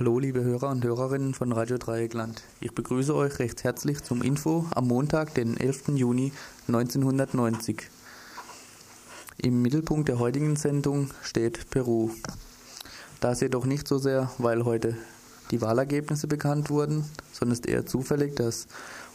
Hallo 0.00 0.18
liebe 0.18 0.42
Hörer 0.42 0.70
und 0.70 0.82
Hörerinnen 0.82 1.34
von 1.34 1.52
Radio 1.52 1.76
Dreieckland. 1.76 2.42
Ich 2.58 2.72
begrüße 2.72 3.14
euch 3.14 3.38
recht 3.38 3.64
herzlich 3.64 4.02
zum 4.02 4.22
Info 4.22 4.64
am 4.74 4.88
Montag, 4.88 5.34
den 5.34 5.58
11. 5.58 5.88
Juni 5.88 6.32
1990. 6.68 7.82
Im 9.36 9.60
Mittelpunkt 9.60 10.08
der 10.08 10.18
heutigen 10.18 10.56
Sendung 10.56 11.10
steht 11.22 11.68
Peru. 11.68 12.12
Das 13.20 13.42
jedoch 13.42 13.66
nicht 13.66 13.86
so 13.86 13.98
sehr, 13.98 14.30
weil 14.38 14.64
heute 14.64 14.96
die 15.50 15.60
Wahlergebnisse 15.60 16.28
bekannt 16.28 16.70
wurden, 16.70 17.04
sondern 17.30 17.52
es 17.52 17.58
ist 17.58 17.68
eher 17.68 17.84
zufällig, 17.84 18.34
dass 18.36 18.68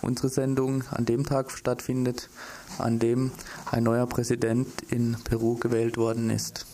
unsere 0.04 0.30
Sendung 0.30 0.84
an 0.92 1.06
dem 1.06 1.26
Tag 1.26 1.50
stattfindet, 1.50 2.30
an 2.78 3.00
dem 3.00 3.32
ein 3.72 3.82
neuer 3.82 4.06
Präsident 4.06 4.68
in 4.92 5.18
Peru 5.24 5.56
gewählt 5.56 5.98
worden 5.98 6.30
ist. 6.30 6.68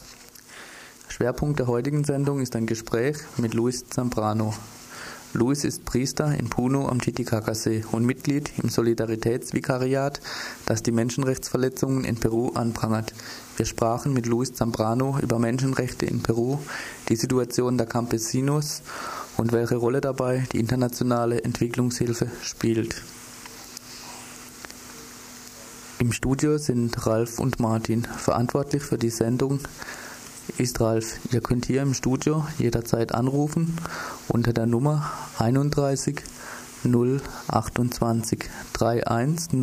Schwerpunkt 1.12 1.60
der 1.60 1.68
heutigen 1.68 2.06
Sendung 2.06 2.40
ist 2.40 2.56
ein 2.56 2.66
Gespräch 2.66 3.18
mit 3.36 3.54
Luis 3.54 3.86
Zambrano. 3.86 4.54
Luis 5.34 5.66
ist 5.66 5.84
Priester 5.84 6.34
in 6.40 6.50
Puno 6.50 6.88
am 6.88 7.02
Titicacasee 7.02 7.84
und 7.92 8.06
Mitglied 8.06 8.54
im 8.64 8.70
Solidaritätsvikariat, 8.70 10.22
das 10.66 10.84
die 10.84 10.94
Menschenrechtsverletzungen 10.94 12.06
in 12.06 12.16
Peru 12.16 12.52
anprangert. 12.54 13.14
Wir 13.58 13.66
sprachen 13.66 14.14
mit 14.14 14.26
Luis 14.26 14.54
Zambrano 14.54 15.20
über 15.22 15.38
Menschenrechte 15.38 16.06
in 16.06 16.24
Peru, 16.24 16.60
die 17.10 17.18
Situation 17.18 17.78
der 17.78 17.88
Campesinos 17.88 18.82
und 19.36 19.52
welche 19.52 19.76
Rolle 19.76 20.00
dabei 20.00 20.46
die 20.54 20.62
internationale 20.62 21.44
Entwicklungshilfe 21.44 22.28
spielt. 22.42 23.02
Im 26.00 26.14
Studio 26.14 26.58
sind 26.58 27.06
Ralf 27.06 27.38
und 27.38 27.60
Martin. 27.60 28.06
Verantwortlich 28.06 28.82
für 28.82 28.98
die 28.98 29.12
Sendung 29.12 29.60
ist 30.58 30.80
Ralf. 30.82 31.20
Ihr 31.32 31.42
könnt 31.42 31.66
hier 31.66 31.82
im 31.82 31.94
Studio 31.94 32.46
jederzeit 32.58 33.14
anrufen 33.14 33.78
unter 34.28 34.54
der 34.54 34.66
Nummer 34.66 35.12
31 35.38 36.22
028 36.84 38.50
31 38.80 39.54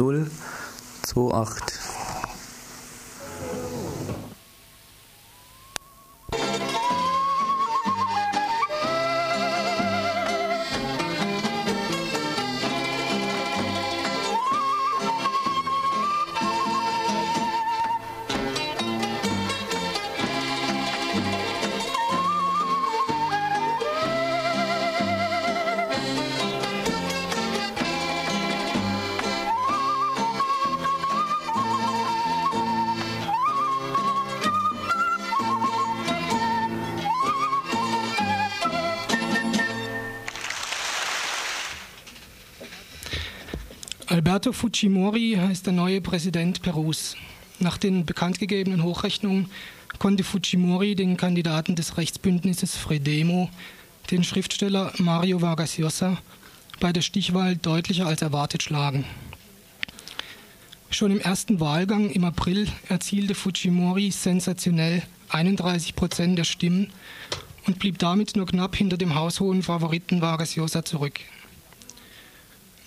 Alberto 44.39 44.53
Fujimori 44.53 45.37
heißt 45.37 45.67
der 45.67 45.73
neue 45.73 46.01
Präsident 46.01 46.63
Perus. 46.63 47.17
Nach 47.59 47.77
den 47.77 48.07
bekanntgegebenen 48.07 48.85
Hochrechnungen 48.85 49.51
konnte 49.99 50.23
Fujimori 50.23 50.95
den 50.95 51.17
Kandidaten 51.17 51.75
des 51.75 51.97
Rechtsbündnisses 51.97 52.77
Fredemo, 52.77 53.51
den 54.13 54.23
Schriftsteller 54.23 54.93
Mario 54.99 55.43
Vargas 55.43 55.77
Llosa, 55.77 56.19
bei 56.79 56.93
der 56.93 57.01
Stichwahl 57.01 57.57
deutlicher 57.57 58.07
als 58.07 58.23
erwartet 58.23 58.63
schlagen. 58.63 59.05
Schon 60.89 61.11
im 61.11 61.21
ersten 61.21 61.59
Wahlgang 61.59 62.09
im 62.09 62.23
April 62.23 62.69
erzielte 62.89 63.35
Fujimori 63.35 64.13
sensationell 64.13 65.03
31 65.31 65.97
Prozent 65.97 66.39
der 66.39 66.45
Stimmen 66.45 66.93
und 67.67 67.81
blieb 67.81 67.99
damit 67.99 68.37
nur 68.37 68.47
knapp 68.47 68.77
hinter 68.77 68.99
dem 68.99 69.17
haushohen 69.17 69.65
Favoriten 69.65 70.21
Vargas 70.21 70.55
Llosa 70.55 70.85
zurück. 70.85 71.19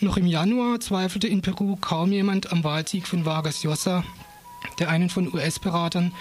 Noch 0.04 0.18
im 0.18 0.26
Januar 0.26 0.80
zweifelte 0.80 1.28
in 1.28 1.44
Peru 1.44 1.76
kaum 1.76 2.12
jemand 2.12 2.52
am 2.52 2.64
Wahlsieg 2.64 3.08
von 3.08 3.24
Vargas 3.24 3.64
Llosa, 3.64 4.04
der 4.80 4.90
einen 4.90 5.12
von 5.12 5.32
US-Beratern 5.32 6.12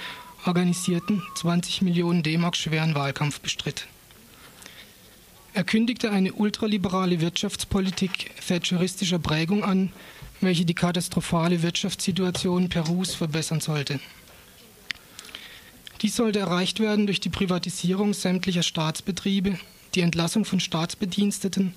organisierten 0.44 1.22
20 1.34 1.80
Millionen 1.80 2.22
D-Mark 2.22 2.56
schweren 2.56 2.94
Wahlkampf 2.94 3.40
bestritt. 3.40 3.86
Er 5.54 5.64
kündigte 5.64 6.10
eine 6.10 6.34
ultraliberale 6.34 7.22
Wirtschaftspolitik 7.22 8.30
thatcheristischer 8.46 9.18
Prägung 9.18 9.64
an, 9.64 9.90
welche 10.42 10.66
die 10.66 10.74
katastrophale 10.74 11.62
Wirtschaftssituation 11.62 12.68
Perus 12.68 13.14
verbessern 13.14 13.60
sollte. 13.60 13.98
Dies 16.02 16.16
sollte 16.16 16.40
erreicht 16.40 16.80
werden 16.80 17.06
durch 17.06 17.20
die 17.20 17.30
Privatisierung 17.30 18.12
sämtlicher 18.12 18.62
Staatsbetriebe, 18.62 19.58
die 19.94 20.02
Entlassung 20.02 20.44
von 20.44 20.60
Staatsbediensteten 20.60 21.72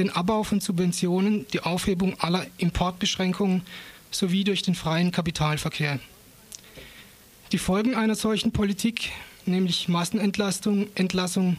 den 0.00 0.10
Abbau 0.10 0.42
von 0.44 0.60
Subventionen, 0.60 1.46
die 1.52 1.60
Aufhebung 1.60 2.18
aller 2.18 2.46
Importbeschränkungen 2.56 3.62
sowie 4.10 4.44
durch 4.44 4.62
den 4.62 4.74
freien 4.74 5.12
Kapitalverkehr. 5.12 6.00
Die 7.52 7.58
Folgen 7.58 7.94
einer 7.94 8.14
solchen 8.14 8.50
Politik, 8.50 9.12
nämlich 9.44 9.88
Massenentlastung, 9.88 10.88
Entlassung 10.94 11.58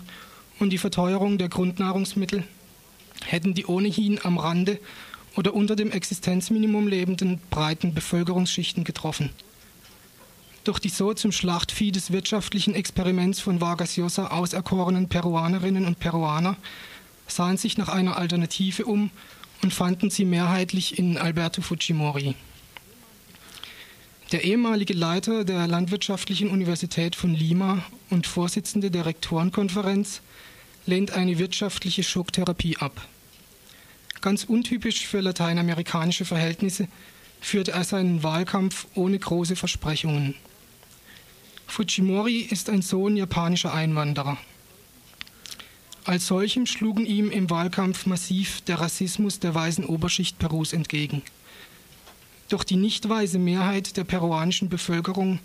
und 0.60 0.72
die 0.72 0.80
Verteuerung 0.80 1.38
der 1.38 1.50
Grundnahrungsmittel, 1.50 2.44
hätten 3.26 3.54
die 3.54 3.68
ohnehin 3.68 4.20
am 4.24 4.40
Rande 4.40 4.80
oder 5.36 5.54
unter 5.54 5.76
dem 5.76 5.92
Existenzminimum 5.92 6.88
lebenden 6.88 7.40
breiten 7.52 7.94
Bevölkerungsschichten 7.94 8.84
getroffen. 8.84 9.30
Durch 10.64 10.80
die 10.80 10.90
so 10.90 11.14
zum 11.14 11.32
Schlachtvieh 11.32 11.92
des 11.92 12.12
wirtschaftlichen 12.12 12.74
Experiments 12.74 13.40
von 13.40 13.62
Vargas 13.62 13.98
Llosa 13.98 14.28
auserkorenen 14.28 15.10
Peruanerinnen 15.10 15.86
und 15.86 16.00
Peruaner 16.00 16.58
sahen 17.32 17.58
sich 17.58 17.78
nach 17.78 17.90
einer 17.90 18.18
Alternative 18.18 18.86
um 18.86 19.12
und 19.64 19.74
fanden 19.74 20.10
sie 20.10 20.26
mehrheitlich 20.26 20.98
in 21.00 21.18
Alberto 21.18 21.62
Fujimori. 21.62 22.36
Der 24.32 24.44
ehemalige 24.46 24.94
Leiter 24.94 25.44
der 25.44 25.68
Landwirtschaftlichen 25.68 26.50
Universität 26.50 27.16
von 27.16 27.36
Lima 27.36 27.84
und 28.10 28.28
Vorsitzende 28.28 28.90
der 28.90 29.06
Rektorenkonferenz 29.06 30.22
lehnt 30.86 31.12
eine 31.12 31.38
wirtschaftliche 31.38 32.04
Schocktherapie 32.04 32.78
ab. 32.78 33.08
Ganz 34.22 34.46
untypisch 34.46 35.06
für 35.06 35.20
lateinamerikanische 35.20 36.26
Verhältnisse 36.26 36.88
führte 37.42 37.72
er 37.72 37.84
seinen 37.84 38.24
Wahlkampf 38.24 38.88
ohne 38.94 39.20
große 39.20 39.56
Versprechungen. 39.56 40.36
Fujimori 41.68 42.40
ist 42.40 42.70
ein 42.70 42.82
Sohn 42.82 43.18
japanischer 43.18 43.74
Einwanderer. 43.74 44.38
Als 46.04 46.26
solchem 46.26 46.66
schlugen 46.66 47.06
ihm 47.06 47.30
im 47.30 47.50
Wahlkampf 47.50 48.08
massiv 48.08 48.62
der 48.62 48.80
Rassismus 48.80 49.40
der 49.40 49.54
weißen 49.54 49.86
Oberschicht 49.86 50.40
Perus 50.40 50.74
entgegen. 50.74 51.22
Doch 52.50 52.64
die 52.64 52.76
nicht 52.76 53.08
weiße 53.08 53.38
Mehrheit 53.38 53.96
der 53.98 54.04
peruanischen 54.04 54.68
Bevölkerung 54.68 55.40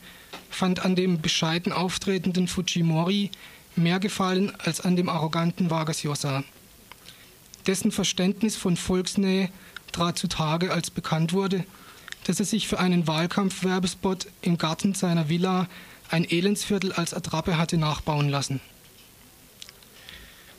fand 0.48 0.84
an 0.84 0.96
dem 0.96 1.20
bescheiden 1.20 1.72
auftretenden 1.72 2.48
Fujimori 2.48 3.30
mehr 3.76 4.00
Gefallen 4.00 4.52
als 4.58 4.80
an 4.80 4.96
dem 4.96 5.10
arroganten 5.10 5.70
Vargas 5.70 6.02
Llosa. 6.02 6.42
Dessen 7.66 7.92
Verständnis 7.92 8.56
von 8.56 8.76
Volksnähe 8.76 9.50
trat 9.92 10.18
zutage, 10.18 10.72
als 10.72 10.90
bekannt 10.90 11.32
wurde, 11.34 11.64
dass 12.24 12.40
er 12.40 12.46
sich 12.46 12.66
für 12.66 12.78
einen 12.78 13.06
Wahlkampfwerbespot 13.06 14.26
im 14.40 14.56
Garten 14.56 14.94
seiner 14.94 15.28
Villa 15.28 15.68
ein 16.08 16.24
Elendsviertel 16.24 16.92
als 16.92 17.12
Attrappe 17.12 17.58
hatte 17.58 17.76
nachbauen 17.76 18.30
lassen. 18.30 18.60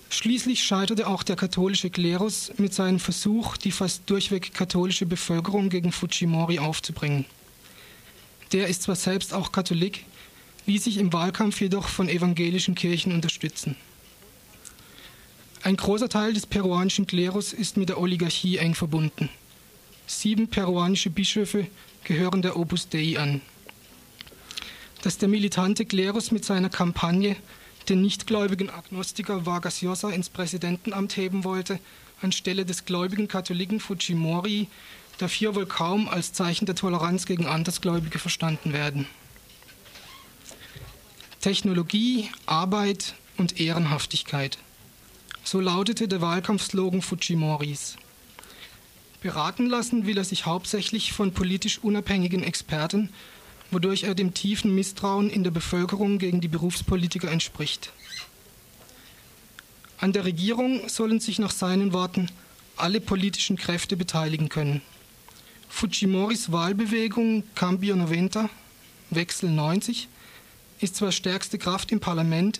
Schließlich 0.09 0.63
scheiterte 0.63 1.07
auch 1.07 1.23
der 1.23 1.35
katholische 1.35 1.89
Klerus 1.89 2.51
mit 2.57 2.73
seinem 2.73 2.99
Versuch, 2.99 3.57
die 3.57 3.71
fast 3.71 4.09
durchweg 4.09 4.53
katholische 4.53 5.05
Bevölkerung 5.05 5.69
gegen 5.69 5.91
Fujimori 5.91 6.59
aufzubringen. 6.59 7.25
Der 8.53 8.67
ist 8.67 8.83
zwar 8.83 8.95
selbst 8.95 9.33
auch 9.33 9.51
Katholik, 9.51 10.05
ließ 10.65 10.85
sich 10.85 10.97
im 10.97 11.11
Wahlkampf 11.11 11.59
jedoch 11.59 11.87
von 11.89 12.07
evangelischen 12.07 12.75
Kirchen 12.75 13.11
unterstützen. 13.11 13.75
Ein 15.63 15.75
großer 15.75 16.07
Teil 16.07 16.33
des 16.33 16.45
peruanischen 16.45 17.07
Klerus 17.07 17.51
ist 17.51 17.75
mit 17.75 17.89
der 17.89 17.99
Oligarchie 17.99 18.57
eng 18.57 18.75
verbunden. 18.75 19.29
Sieben 20.05 20.47
peruanische 20.47 21.09
Bischöfe 21.09 21.67
gehören 22.05 22.41
der 22.41 22.55
Opus 22.55 22.87
Dei 22.87 23.19
an. 23.19 23.41
Dass 25.01 25.17
der 25.17 25.27
militante 25.27 25.85
Klerus 25.85 26.31
mit 26.31 26.45
seiner 26.45 26.69
Kampagne 26.69 27.35
den 27.89 28.01
nichtgläubigen 28.01 28.69
Agnostiker 28.69 29.45
Vargas 29.45 29.81
Llosa 29.81 30.09
ins 30.09 30.29
Präsidentenamt 30.29 31.15
heben 31.17 31.43
wollte, 31.43 31.79
anstelle 32.21 32.65
des 32.65 32.85
gläubigen 32.85 33.27
Katholiken 33.27 33.79
Fujimori, 33.79 34.67
darf 35.17 35.33
hier 35.33 35.55
wohl 35.55 35.65
kaum 35.65 36.07
als 36.09 36.33
Zeichen 36.33 36.65
der 36.65 36.75
Toleranz 36.75 37.25
gegen 37.25 37.47
Andersgläubige 37.47 38.19
verstanden 38.19 38.73
werden. 38.73 39.07
Technologie, 41.41 42.29
Arbeit 42.45 43.15
und 43.37 43.59
Ehrenhaftigkeit. 43.59 44.57
So 45.43 45.61
lautete 45.61 46.07
der 46.07 46.21
Wahlkampfslogan 46.21 47.01
Fujimoris. 47.01 47.95
Beraten 49.21 49.67
lassen 49.67 50.05
will 50.05 50.17
er 50.17 50.23
sich 50.23 50.45
hauptsächlich 50.45 51.13
von 51.13 51.33
politisch 51.33 51.79
unabhängigen 51.79 52.43
Experten 52.43 53.09
wodurch 53.71 54.03
er 54.03 54.15
dem 54.15 54.33
tiefen 54.33 54.73
Misstrauen 54.73 55.29
in 55.29 55.43
der 55.43 55.51
Bevölkerung 55.51 56.17
gegen 56.17 56.41
die 56.41 56.47
Berufspolitiker 56.47 57.31
entspricht. 57.31 57.91
An 59.99 60.13
der 60.13 60.25
Regierung 60.25 60.87
sollen 60.89 61.19
sich 61.19 61.39
nach 61.39 61.51
seinen 61.51 61.91
Worten 61.91 62.27
alle 62.75 63.01
politischen 63.01 63.57
Kräfte 63.57 63.97
beteiligen 63.97 64.49
können. 64.49 64.81
Fujimoris 65.69 66.51
Wahlbewegung 66.51 67.43
Cambio 67.55 67.95
90, 67.95 68.49
Wechsel 69.09 69.49
90, 69.49 70.07
ist 70.79 70.95
zwar 70.95 71.11
stärkste 71.11 71.57
Kraft 71.57 71.91
im 71.91 71.99
Parlament, 71.99 72.59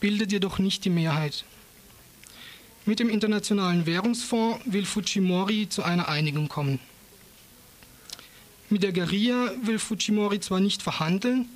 bildet 0.00 0.32
jedoch 0.32 0.58
nicht 0.58 0.84
die 0.84 0.90
Mehrheit. 0.90 1.44
Mit 2.86 3.00
dem 3.00 3.10
Internationalen 3.10 3.84
Währungsfonds 3.84 4.60
will 4.64 4.86
Fujimori 4.86 5.68
zu 5.68 5.82
einer 5.82 6.08
Einigung 6.08 6.48
kommen. 6.48 6.78
Mit 8.70 8.82
der 8.82 8.92
Guerilla 8.92 9.52
will 9.62 9.78
Fujimori 9.78 10.40
zwar 10.40 10.60
nicht 10.60 10.82
verhandeln, 10.82 11.48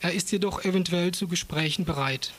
er 0.00 0.12
ist 0.12 0.30
jedoch 0.30 0.64
eventuell 0.64 1.12
zu 1.12 1.26
Gesprächen 1.26 1.84
bereit. 1.84 2.32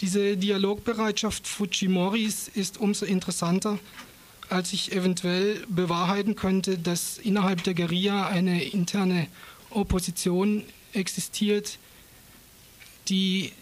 Diese 0.00 0.36
Dialogbereitschaft 0.36 1.46
Fujimoris 1.46 2.48
ist 2.48 2.78
umso 2.78 3.04
interessanter, 3.04 3.78
als 4.48 4.70
sich 4.70 4.92
eventuell 4.92 5.64
bewahrheiten 5.68 6.36
könnte, 6.36 6.78
dass 6.78 7.18
innerhalb 7.18 7.62
der 7.64 7.74
Guerilla 7.74 8.26
eine 8.26 8.64
interne 8.64 9.28
Opposition 9.70 10.64
existiert, 10.92 11.78
die 13.08 13.52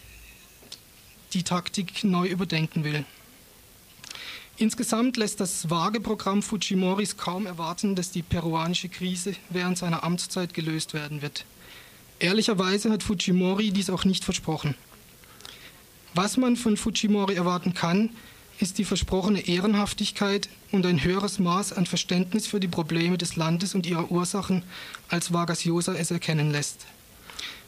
die 1.32 1.42
Taktik 1.42 2.04
neu 2.04 2.28
überdenken 2.28 2.84
will. 2.84 3.04
Insgesamt 4.62 5.16
lässt 5.16 5.40
das 5.40 5.70
vage 5.70 5.98
Programm 5.98 6.40
Fujimoris 6.40 7.16
kaum 7.16 7.46
erwarten, 7.46 7.96
dass 7.96 8.12
die 8.12 8.22
peruanische 8.22 8.88
Krise 8.88 9.34
während 9.50 9.76
seiner 9.76 10.04
Amtszeit 10.04 10.54
gelöst 10.54 10.94
werden 10.94 11.20
wird. 11.20 11.44
Ehrlicherweise 12.20 12.88
hat 12.92 13.02
Fujimori 13.02 13.72
dies 13.72 13.90
auch 13.90 14.04
nicht 14.04 14.22
versprochen. 14.22 14.76
Was 16.14 16.36
man 16.36 16.54
von 16.54 16.76
Fujimori 16.76 17.34
erwarten 17.34 17.74
kann, 17.74 18.10
ist 18.60 18.78
die 18.78 18.84
versprochene 18.84 19.48
Ehrenhaftigkeit 19.48 20.48
und 20.70 20.86
ein 20.86 21.02
höheres 21.02 21.40
Maß 21.40 21.72
an 21.72 21.86
Verständnis 21.86 22.46
für 22.46 22.60
die 22.60 22.68
Probleme 22.68 23.18
des 23.18 23.34
Landes 23.34 23.74
und 23.74 23.84
ihre 23.84 24.12
Ursachen, 24.12 24.62
als 25.08 25.32
Vargas 25.32 25.64
Llosa 25.64 25.94
es 25.94 26.12
erkennen 26.12 26.52
lässt. 26.52 26.86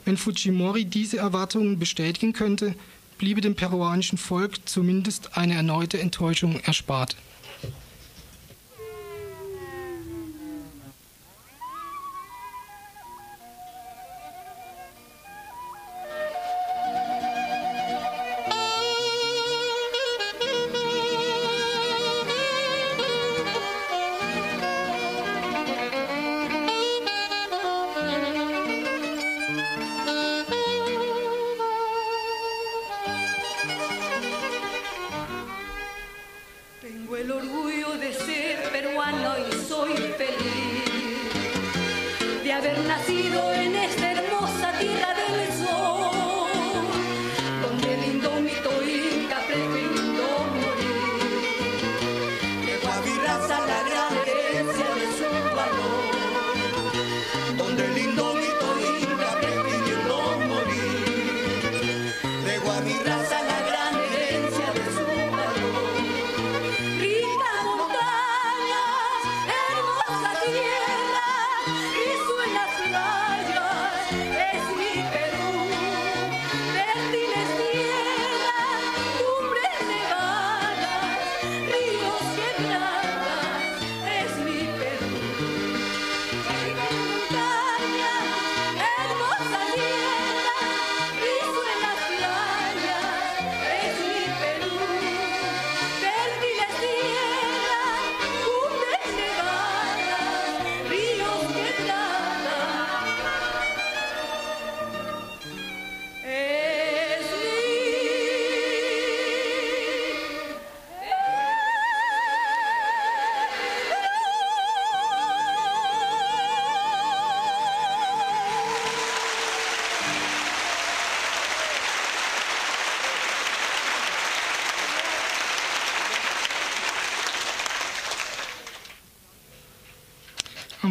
Wenn 0.05 0.17
Fujimori 0.17 0.85
diese 0.85 1.19
Erwartungen 1.19 1.81
bestätigen 1.81 2.32
könnte, 2.32 2.76
bliebe 3.19 3.40
dem 3.40 3.55
peruanischen 3.55 4.19
Volk 4.19 4.69
zumindest 4.69 5.37
eine 5.37 5.55
erneute 5.55 5.99
Enttäuschung 6.00 6.61
erspart. 6.61 7.16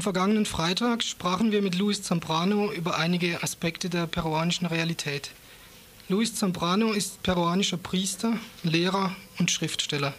Vergangenen 0.03 0.45
Freitag 0.45 1.01
sprachen 1.01 1.53
wir 1.53 1.61
mit 1.61 1.75
Luis 1.75 2.03
Zambrano 2.03 2.73
über 2.73 2.97
einige 2.97 3.41
Aspekte 3.41 3.89
der 3.89 4.05
peruanischen 4.05 4.67
Realität. 4.67 5.31
Luis 6.09 6.35
Zambrano 6.35 6.91
ist 6.91 7.23
peruanischer 7.23 7.77
Priester, 7.77 8.37
Lehrer 8.63 9.15
und 9.39 9.49
Schriftsteller. 9.49 10.13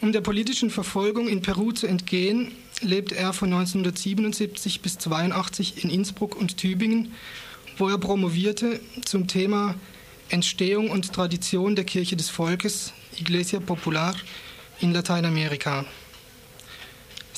Um 0.00 0.10
der 0.12 0.22
politischen 0.22 0.70
Verfolgung 0.70 1.28
in 1.28 1.40
Peru 1.40 1.70
zu 1.70 1.86
entgehen, 1.86 2.50
lebte 2.80 3.16
er 3.16 3.32
von 3.32 3.52
1977 3.52 4.80
bis 4.80 4.96
1982 4.96 5.84
in 5.84 5.90
Innsbruck 5.90 6.34
und 6.34 6.56
Tübingen, 6.56 7.12
wo 7.76 7.88
er 7.88 7.98
promovierte 7.98 8.80
zum 9.04 9.28
Thema 9.28 9.76
Entstehung 10.30 10.90
und 10.90 11.12
Tradition 11.12 11.76
der 11.76 11.84
Kirche 11.84 12.16
des 12.16 12.28
Volkes, 12.28 12.92
Iglesia 13.18 13.60
Popular, 13.60 14.16
in 14.80 14.92
Lateinamerika. 14.92 15.84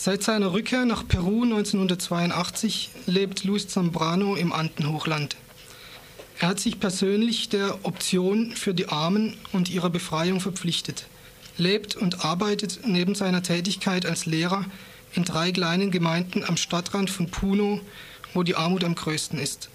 Seit 0.02 0.22
seiner 0.22 0.54
Rückkehr 0.54 0.86
nach 0.86 1.06
Peru 1.06 1.42
1982 1.42 2.88
lebt 3.04 3.44
Luis 3.44 3.68
Zambrano 3.68 4.34
im 4.34 4.50
Andenhochland. 4.50 5.36
Er 6.38 6.48
hat 6.48 6.58
sich 6.58 6.80
persönlich 6.80 7.50
der 7.50 7.84
Option 7.84 8.52
für 8.52 8.72
die 8.72 8.88
Armen 8.88 9.36
und 9.52 9.68
ihrer 9.68 9.90
Befreiung 9.90 10.40
verpflichtet, 10.40 11.06
lebt 11.58 11.96
und 11.96 12.24
arbeitet 12.24 12.80
neben 12.86 13.14
seiner 13.14 13.42
Tätigkeit 13.42 14.06
als 14.06 14.24
Lehrer 14.24 14.64
in 15.12 15.26
drei 15.26 15.52
kleinen 15.52 15.90
Gemeinden 15.90 16.44
am 16.44 16.56
Stadtrand 16.56 17.10
von 17.10 17.30
Puno, 17.30 17.82
wo 18.32 18.42
die 18.42 18.54
Armut 18.54 18.84
am 18.84 18.94
größten 18.94 19.38
ist. 19.38 19.68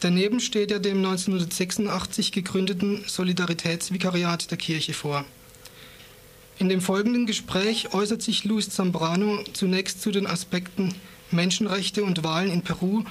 Daneben 0.00 0.40
steht 0.40 0.72
er 0.72 0.80
dem 0.80 0.96
1986 0.96 2.32
gegründeten 2.32 3.04
Solidaritätsvikariat 3.06 4.50
der 4.50 4.58
Kirche 4.58 4.92
vor. 4.92 5.24
In 6.58 6.68
dem 6.68 6.80
folgenden 6.80 7.26
Gespräch 7.26 7.94
äußert 7.94 8.20
sich 8.20 8.44
Luis 8.44 8.68
Zambrano 8.70 9.44
zunächst 9.52 10.02
zu 10.02 10.10
den 10.10 10.26
Aspekten 10.26 10.92
Menschenrechte 11.30 12.02
und 12.02 12.24
Wahlen 12.24 12.50
in 12.50 12.62
Peru, 12.62 13.04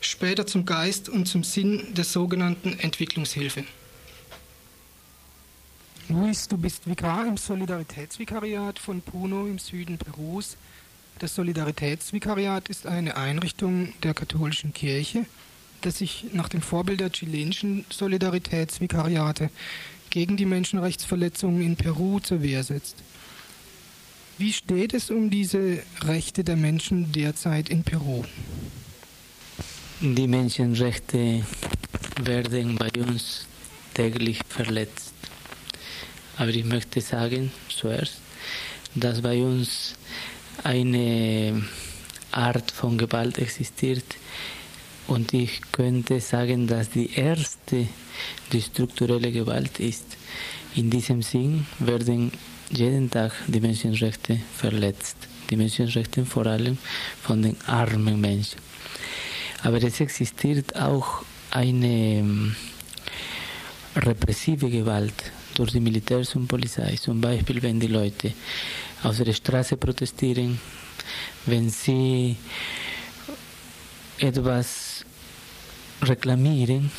später 0.00 0.48
zum 0.48 0.64
Geist 0.64 1.08
und 1.08 1.26
zum 1.26 1.44
Sinn 1.44 1.94
der 1.94 2.04
sogenannten 2.04 2.76
Entwicklungshilfe. 2.80 3.62
Luis, 6.08 6.48
du 6.48 6.56
bist 6.56 6.88
Vikar 6.88 7.26
im 7.26 7.36
Solidaritätsvikariat 7.36 8.80
von 8.80 9.00
Puno 9.00 9.46
im 9.46 9.58
Süden 9.58 9.98
Perus. 9.98 10.56
Das 11.20 11.36
Solidaritätsvikariat 11.36 12.68
ist 12.68 12.86
eine 12.86 13.16
Einrichtung 13.16 13.92
der 14.02 14.14
katholischen 14.14 14.72
Kirche, 14.72 15.26
das 15.82 15.98
sich 15.98 16.26
nach 16.32 16.48
dem 16.48 16.62
Vorbild 16.62 16.98
der 16.98 17.12
chilenischen 17.12 17.84
Solidaritätsvikariate 17.90 19.50
gegen 20.10 20.36
die 20.36 20.46
Menschenrechtsverletzungen 20.46 21.62
in 21.62 21.76
Peru 21.76 22.20
zur 22.20 22.42
Wehr 22.42 22.62
setzt. 22.62 22.96
Wie 24.38 24.52
steht 24.52 24.94
es 24.94 25.10
um 25.10 25.30
diese 25.30 25.82
Rechte 26.02 26.44
der 26.44 26.56
Menschen 26.56 27.10
derzeit 27.12 27.68
in 27.68 27.82
Peru? 27.82 28.24
Die 30.00 30.28
Menschenrechte 30.28 31.44
werden 32.22 32.76
bei 32.76 32.90
uns 32.98 33.46
täglich 33.94 34.40
verletzt. 34.48 35.12
Aber 36.36 36.50
ich 36.50 36.64
möchte 36.64 37.00
sagen 37.00 37.50
zuerst, 37.68 38.20
dass 38.94 39.22
bei 39.22 39.42
uns 39.42 39.94
eine 40.62 41.64
Art 42.30 42.70
von 42.70 42.96
Gewalt 42.96 43.38
existiert 43.38 44.04
und 45.08 45.34
ich 45.34 45.60
könnte 45.72 46.20
sagen, 46.20 46.66
dass 46.66 46.90
die 46.90 47.12
erste 47.14 47.88
die 48.52 48.62
strukturelle 48.62 49.32
Gewalt 49.32 49.80
ist. 49.80 50.04
In 50.74 50.90
diesem 50.90 51.22
Sinn 51.22 51.66
werden 51.78 52.30
jeden 52.70 53.10
Tag 53.10 53.32
die 53.46 53.60
Menschenrechte 53.60 54.38
verletzt. 54.54 55.16
Die 55.50 55.56
Menschenrechte 55.56 56.24
vor 56.26 56.46
allem 56.46 56.76
von 57.22 57.42
den 57.42 57.56
armen 57.66 58.20
Menschen. 58.20 58.60
Aber 59.62 59.82
es 59.82 60.00
existiert 60.00 60.76
auch 60.76 61.24
eine 61.50 62.18
ähm, 62.18 62.54
repressive 63.96 64.68
Gewalt 64.68 65.32
durch 65.54 65.72
die 65.72 65.80
Militärs 65.80 66.34
und 66.36 66.46
Polizei. 66.46 66.96
Zum 66.96 67.20
Beispiel, 67.20 67.62
wenn 67.62 67.80
die 67.80 67.88
Leute 67.88 68.34
auf 69.02 69.16
der 69.16 69.32
Straße 69.32 69.76
protestieren, 69.78 70.60
wenn 71.46 71.70
sie 71.70 72.36
etwas 74.18 74.87
reklamieren, 76.02 76.90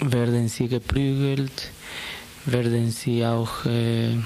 werden 0.00 0.48
sie 0.48 0.68
geprügelt, 0.68 1.70
werden 2.44 2.90
sie 2.90 3.24
auch 3.24 3.64
äh, 3.64 4.16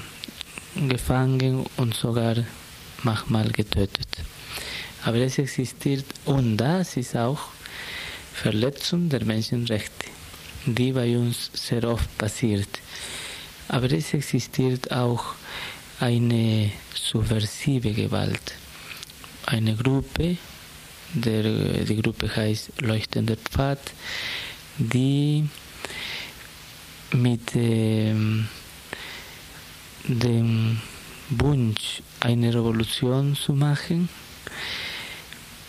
gefangen 0.87 1.65
und 1.77 1.93
sogar 1.93 2.35
manchmal 3.03 3.49
getötet. 3.49 4.07
Aber 5.03 5.17
es 5.17 5.37
existiert 5.37 6.05
und 6.25 6.57
das 6.57 6.97
ist 6.97 7.15
auch 7.15 7.39
Verletzung 8.33 9.09
der 9.09 9.25
Menschenrechte, 9.25 10.07
die 10.65 10.91
bei 10.91 11.17
uns 11.17 11.49
sehr 11.53 11.83
oft 11.83 12.17
passiert. 12.17 12.69
Aber 13.67 13.91
es 13.91 14.13
existiert 14.13 14.91
auch 14.91 15.35
eine 15.99 16.71
subversive 16.93 17.93
Gewalt. 17.93 18.55
Eine 19.45 19.75
Gruppe, 19.75 20.37
der, 21.13 21.43
die 21.83 22.01
Gruppe 22.01 22.33
heißt 22.35 22.81
Leuchtender 22.81 23.35
Pfad, 23.35 23.79
die 24.77 25.45
mit 27.13 27.55
ähm, 27.55 28.47
dem 30.07 30.79
Wunsch, 31.29 32.01
eine 32.19 32.53
Revolution 32.53 33.35
zu 33.35 33.53
machen, 33.53 34.09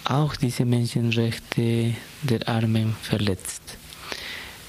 auch 0.04 0.36
diese 0.36 0.64
Menschenrechte 0.64 1.94
der 2.22 2.48
Armen 2.48 2.94
verletzt. 3.02 3.62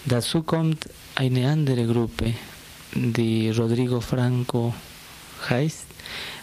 Dazu 0.06 0.44
kommt 0.44 0.90
eine 1.16 1.50
andere 1.50 1.86
Gruppe, 1.88 2.34
die 2.94 3.50
Rodrigo 3.50 4.02
Franco 4.02 4.74
heißt, 5.50 5.88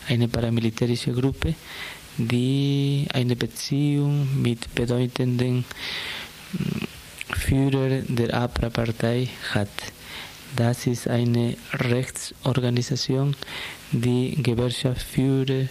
eine 0.08 0.28
paramilitärische 0.28 1.12
Gruppe, 1.12 1.54
die 2.28 3.06
eine 3.12 3.36
Beziehung 3.36 4.28
mit 4.42 4.74
bedeutenden 4.74 5.64
mm, 6.52 7.34
Führern 7.34 8.04
der 8.08 8.34
APRA-Partei 8.34 9.28
hat. 9.54 9.68
Das 10.56 10.86
ist 10.86 11.06
eine 11.08 11.56
Rechtsorganisation, 11.72 13.36
die 13.92 14.36
Gewerkschaftsführer 14.42 15.68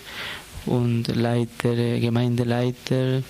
und 0.66 1.08
Leiter, 1.08 2.00
Gemeindeleiter 2.00 3.24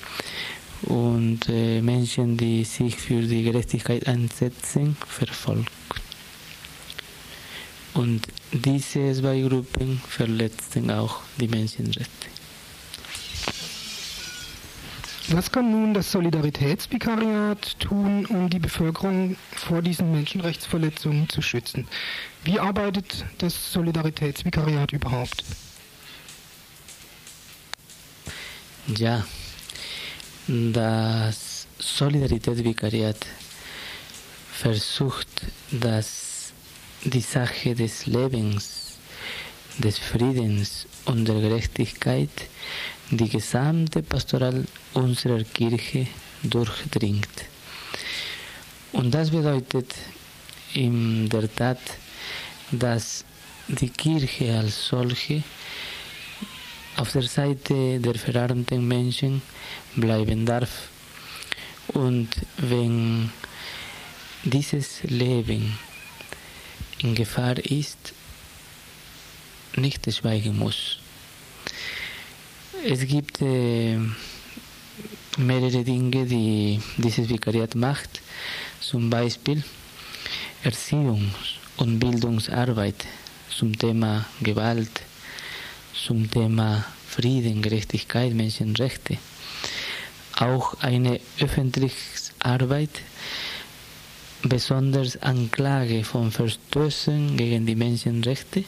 und 0.84 1.50
äh, 1.50 1.82
Menschen, 1.82 2.38
die 2.38 2.64
sich 2.64 2.96
für 2.96 3.22
die 3.22 3.44
Gerechtigkeit 3.44 4.08
einsetzen, 4.08 4.96
verfolgt. 5.08 5.72
Und 7.94 8.22
diese 8.52 9.14
zwei 9.14 9.42
Gruppen 9.42 10.02
verletzten 10.08 10.92
auch 10.92 11.22
die 11.40 11.48
Menschenrechte. 11.48 12.39
Was 15.32 15.52
kann 15.52 15.70
nun 15.70 15.94
das 15.94 16.12
Solidaritätsvikariat 16.12 17.80
tun, 17.80 18.26
um 18.26 18.50
die 18.50 18.58
Bevölkerung 18.58 19.38
vor 19.52 19.84
diesen 19.84 20.12
Menschenrechtsverletzungen 20.12 21.30
zu 21.30 21.44
schützen? 21.44 21.88
Wie 22.44 22.60
arbeitet 22.60 23.26
das 23.38 23.72
Solidaritätsvikariat 23.72 24.92
überhaupt? 24.92 25.44
Ja, 28.88 29.24
das 30.48 31.68
Solidaritätsvikariat 31.78 33.28
versucht, 34.52 35.28
dass 35.70 36.54
die 37.04 37.22
Sache 37.22 37.76
des 37.76 38.08
Lebens, 38.08 38.98
des 39.78 40.00
Friedens 40.00 40.88
und 41.06 41.28
der 41.28 41.40
Gerechtigkeit 41.40 42.32
die 43.12 43.30
gesamte 43.30 44.04
Pastoral 44.04 44.66
unserer 44.94 45.44
Kirche 45.44 46.08
durchdringt. 46.44 47.46
Und 48.92 49.14
das 49.14 49.32
bedeutet 49.32 49.94
in 50.74 51.28
der 51.30 51.54
Tat, 51.54 51.80
dass 52.72 53.26
die 53.68 53.90
Kirche 53.90 54.58
als 54.58 54.88
solche 54.88 55.44
auf 56.98 57.12
der 57.12 57.24
Seite 57.24 58.00
der 58.00 58.16
verarmten 58.16 58.88
Menschen 58.88 59.42
bleiben 59.96 60.46
darf. 60.46 60.90
Und 61.94 62.30
wenn 62.58 63.32
dieses 64.44 65.04
Leben 65.04 65.78
in 67.00 67.16
Gefahr 67.16 67.58
ist, 67.58 68.14
nicht 69.76 70.12
schweigen 70.14 70.58
muss. 70.58 71.00
Es 72.86 73.06
gibt 73.06 73.42
äh, 73.42 73.98
mehrere 75.38 75.84
Dinge, 75.84 76.26
die 76.26 76.80
dieses 76.98 77.28
Vikariat 77.28 77.76
macht, 77.76 78.22
zum 78.80 79.10
Beispiel 79.10 79.62
Erziehungs- 80.64 81.58
und 81.76 82.00
Bildungsarbeit 82.00 83.06
zum 83.50 83.78
Thema 83.78 84.26
Gewalt, 84.40 85.02
zum 85.94 86.32
Thema 86.32 86.86
Frieden, 87.10 87.62
Gerechtigkeit, 87.62 88.34
Menschenrechte. 88.34 89.18
Auch 90.38 90.80
eine 90.80 91.20
öffentliche 91.42 91.96
Arbeit, 92.40 93.02
besonders 94.44 95.22
Anklage 95.22 96.04
von 96.04 96.32
Verstößen 96.32 97.36
gegen 97.36 97.66
die 97.66 97.76
Menschenrechte 97.76 98.64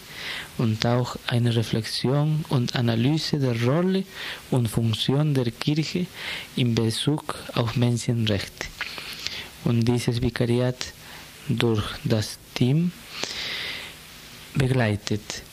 und 0.58 0.86
auch 0.86 1.16
eine 1.28 1.56
Reflexion 1.56 2.44
und 2.50 2.76
Analyse 2.76 3.40
der 3.40 3.62
Rolle 3.64 4.04
und 4.50 4.68
Funktion 4.68 5.34
der 5.34 5.50
Kirche 5.52 6.08
in 6.56 6.76
Bezug 6.76 7.36
auf 7.56 7.76
Menschenrechte. 7.76 8.68
Und 9.64 9.88
dieses 9.88 10.22
Vikariat 10.22 10.94
durch 11.48 11.84
das 12.04 12.38
Team 12.54 12.92
begleitet 14.56 15.44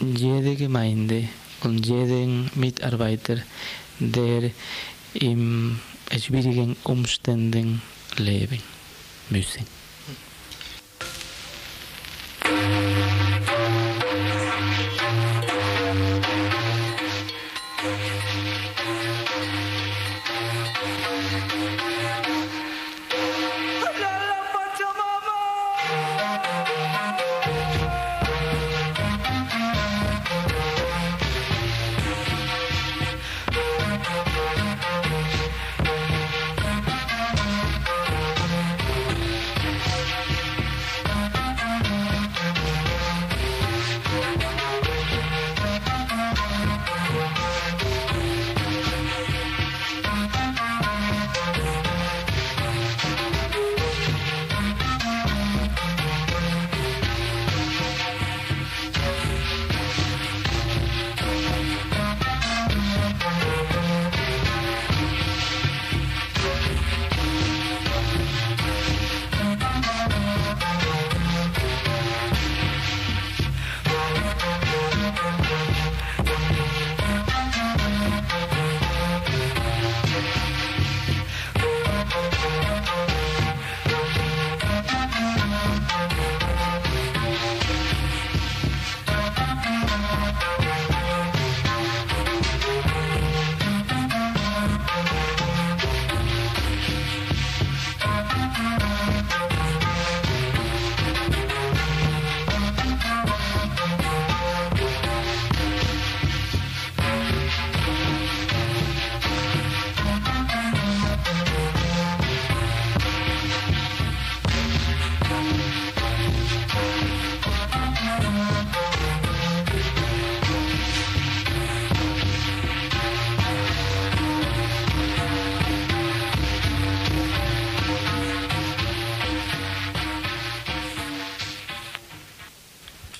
jede 0.00 0.56
Gemeinde 0.56 1.28
und 1.62 1.86
jeden 1.86 2.50
Mitarbeiter, 2.54 3.38
der 3.98 4.50
in 5.14 5.78
schwierigen 6.18 6.76
Umständen 6.84 7.80
lebt. 8.18 8.75
music. 9.30 9.66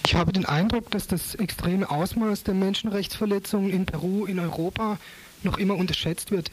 Ich 0.07 0.15
habe 0.15 0.33
den 0.33 0.47
Eindruck, 0.47 0.89
dass 0.93 1.09
das 1.09 1.35
extreme 1.35 1.91
Ausmaß 1.91 2.45
der 2.45 2.55
Menschenrechtsverletzungen 2.55 3.71
in 3.71 3.87
Peru, 3.87 4.25
in 4.25 4.39
Europa, 4.39 4.99
noch 5.43 5.59
immer 5.59 5.75
unterschätzt 5.75 6.31
wird. 6.31 6.53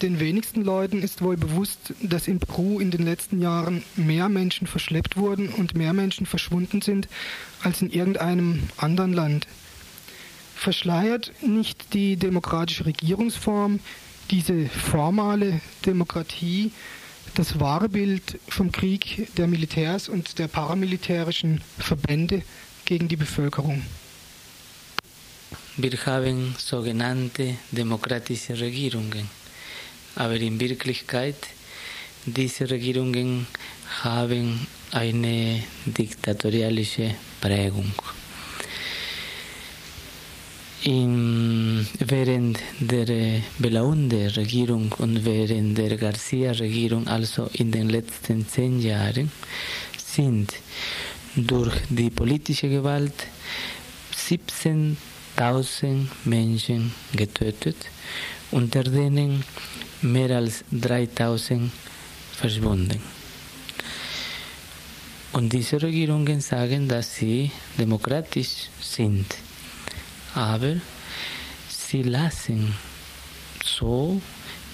Den 0.00 0.18
wenigsten 0.18 0.64
Leuten 0.64 1.02
ist 1.02 1.20
wohl 1.20 1.36
bewusst, 1.36 1.92
dass 2.00 2.26
in 2.26 2.38
Peru 2.38 2.80
in 2.80 2.90
den 2.90 3.04
letzten 3.04 3.42
Jahren 3.42 3.82
mehr 3.96 4.30
Menschen 4.30 4.66
verschleppt 4.66 5.18
wurden 5.18 5.50
und 5.50 5.76
mehr 5.76 5.92
Menschen 5.92 6.24
verschwunden 6.24 6.80
sind 6.80 7.06
als 7.62 7.82
in 7.82 7.90
irgendeinem 7.90 8.62
anderen 8.78 9.12
Land. 9.12 9.46
Verschleiert 10.54 11.32
nicht 11.42 11.92
die 11.92 12.16
demokratische 12.16 12.86
Regierungsform, 12.86 13.80
diese 14.30 14.70
formale 14.70 15.60
Demokratie, 15.84 16.72
das 17.34 17.60
wahre 17.60 17.90
Bild 17.90 18.40
vom 18.48 18.72
Krieg 18.72 19.28
der 19.36 19.48
Militärs 19.48 20.08
und 20.08 20.38
der 20.38 20.48
paramilitärischen 20.48 21.60
Verbände 21.78 22.42
gegen 22.84 23.08
die 23.08 23.16
Bevölkerung. 23.16 23.82
Wir 25.76 25.92
haben 26.04 26.54
sogenannte 26.58 27.56
demokratische 27.70 28.58
Regierungen, 28.58 29.28
aber 30.14 30.34
in 30.34 30.60
Wirklichkeit 30.60 31.36
diese 32.26 32.68
Regierungen 32.68 33.46
haben 34.02 34.66
eine 34.90 35.62
diktatorialische 35.86 37.14
Prägung. 37.40 37.92
In, 40.82 41.86
während 41.98 42.58
der 42.80 43.42
Belaunde-Regierung 43.58 44.92
und 44.98 45.24
während 45.24 45.76
der 45.76 45.96
Garcia-Regierung, 45.96 47.06
also 47.06 47.50
in 47.52 47.70
den 47.70 47.90
letzten 47.90 48.48
zehn 48.48 48.80
Jahren, 48.80 49.30
sind 49.98 50.54
durch 51.36 51.74
die 51.88 52.10
politische 52.10 52.68
Gewalt 52.68 53.14
17.000 54.12 56.06
Menschen 56.24 56.92
getötet, 57.12 57.76
unter 58.50 58.82
denen 58.82 59.44
mehr 60.02 60.36
als 60.36 60.64
3.000 60.72 61.70
verschwunden. 62.32 63.00
Und 65.32 65.52
diese 65.52 65.80
Regierungen 65.80 66.40
sagen, 66.40 66.88
dass 66.88 67.14
sie 67.14 67.50
demokratisch 67.78 68.68
sind, 68.80 69.26
aber 70.34 70.76
sie 71.68 72.02
lassen 72.02 72.74
so, 73.64 74.20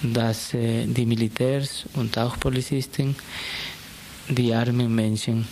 dass 0.01 0.49
die 0.51 1.05
Militärs 1.05 1.85
und 1.93 2.17
auch 2.17 2.39
Polizisten 2.39 3.15
die 4.29 4.53
armen 4.53 4.93
Menschen 4.93 5.47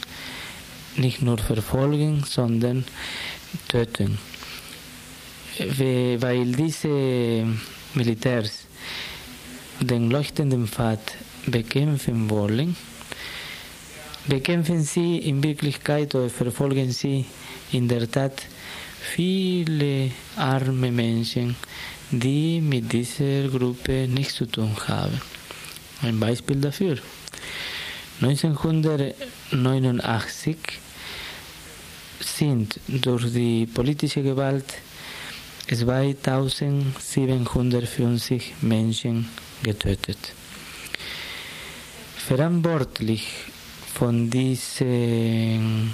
nicht 0.97 1.21
nur 1.21 1.38
verfolgen, 1.38 2.23
sondern 2.27 2.86
töten. 3.67 4.17
Weil 5.58 6.51
diese 6.51 7.45
Militärs 7.93 8.65
den 9.79 10.10
leuchtenden 10.10 10.67
Pfad 10.67 10.99
bekämpfen 11.45 12.29
wollen, 12.29 12.75
bekämpfen 14.27 14.84
sie 14.84 15.17
in 15.17 15.43
Wirklichkeit 15.43 16.15
oder 16.15 16.29
verfolgen 16.29 16.91
sie 16.91 17.25
in 17.71 17.88
der 17.88 18.10
Tat 18.10 18.41
viele 18.99 20.12
arme 20.36 20.91
Menschen, 20.91 21.55
die 22.12 22.60
mit 22.62 22.91
dieser 22.91 23.47
Gruppe 23.49 24.08
nichts 24.08 24.36
zu 24.36 24.45
tun 24.45 24.75
haben. 24.88 25.19
Ein 26.01 26.19
Beispiel 26.19 26.58
dafür. 26.58 26.97
1989 28.21 30.58
sind 32.19 32.80
durch 32.88 33.32
die 33.32 33.65
politische 33.65 34.21
Gewalt 34.23 34.73
2750 35.67 38.54
Menschen 38.62 39.28
getötet. 39.63 40.34
Verantwortlich 42.17 43.28
von 43.93 44.30
diesen 44.30 45.93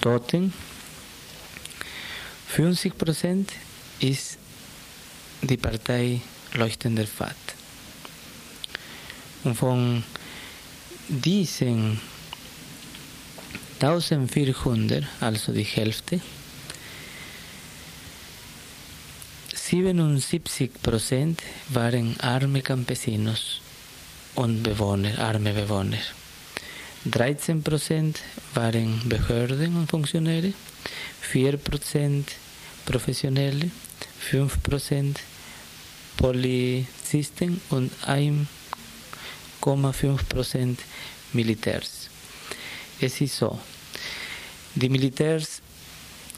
Toten 0.00 0.52
50 2.48 2.96
Prozent 2.96 3.52
ist 4.00 4.38
die 5.42 5.56
Partei 5.56 6.20
Leuchtender 6.54 7.06
Pfad. 7.06 7.36
Und 9.44 9.54
von 9.54 10.02
diesen 11.08 12.00
1400, 13.80 15.04
also 15.20 15.52
die 15.52 15.62
Hälfte, 15.62 16.20
77 19.54 20.70
Prozent 20.80 21.42
waren 21.70 22.18
arme 22.20 22.62
Campesinos 22.62 23.60
und 24.36 24.62
Bewohner, 24.62 25.18
arme 25.18 25.52
Bewohner. 25.52 25.98
13 27.04 27.62
Prozent 27.62 28.20
waren 28.54 29.00
Behörden 29.08 29.76
und 29.76 29.90
Funktionäre, 29.90 30.52
4 31.20 31.56
Prozent 31.56 32.32
Professionelle, 32.84 33.70
5 34.20 34.62
Prozent 34.62 35.20
Polizisten 36.16 37.60
und 37.70 37.90
1,5 38.04 40.28
Prozent 40.28 40.78
Militärs. 41.32 41.95
Es 42.98 43.20
ist 43.20 43.36
so, 43.36 43.58
die 44.74 44.88
Militärs 44.88 45.60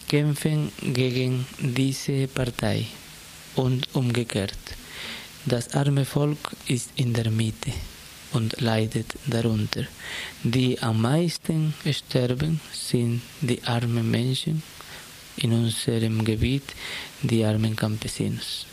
kämpfen 0.08 0.72
gegen 0.82 1.46
diese 1.60 2.26
Partei 2.26 2.86
und 3.54 3.94
umgekehrt. 3.94 4.58
Das 5.46 5.74
arme 5.74 6.04
Volk 6.04 6.56
ist 6.66 6.90
in 6.96 7.12
der 7.12 7.30
Mitte 7.30 7.72
und 8.32 8.60
leidet 8.60 9.14
darunter. 9.26 9.84
Die 10.42 10.80
am 10.80 11.00
meisten 11.00 11.74
sterben 11.90 12.60
sind 12.72 13.22
die 13.40 13.62
armen 13.62 14.10
Menschen 14.10 14.62
in 15.36 15.52
unserem 15.52 16.24
Gebiet, 16.24 16.64
die 17.22 17.44
armen 17.44 17.76
Campesinos. 17.76 18.66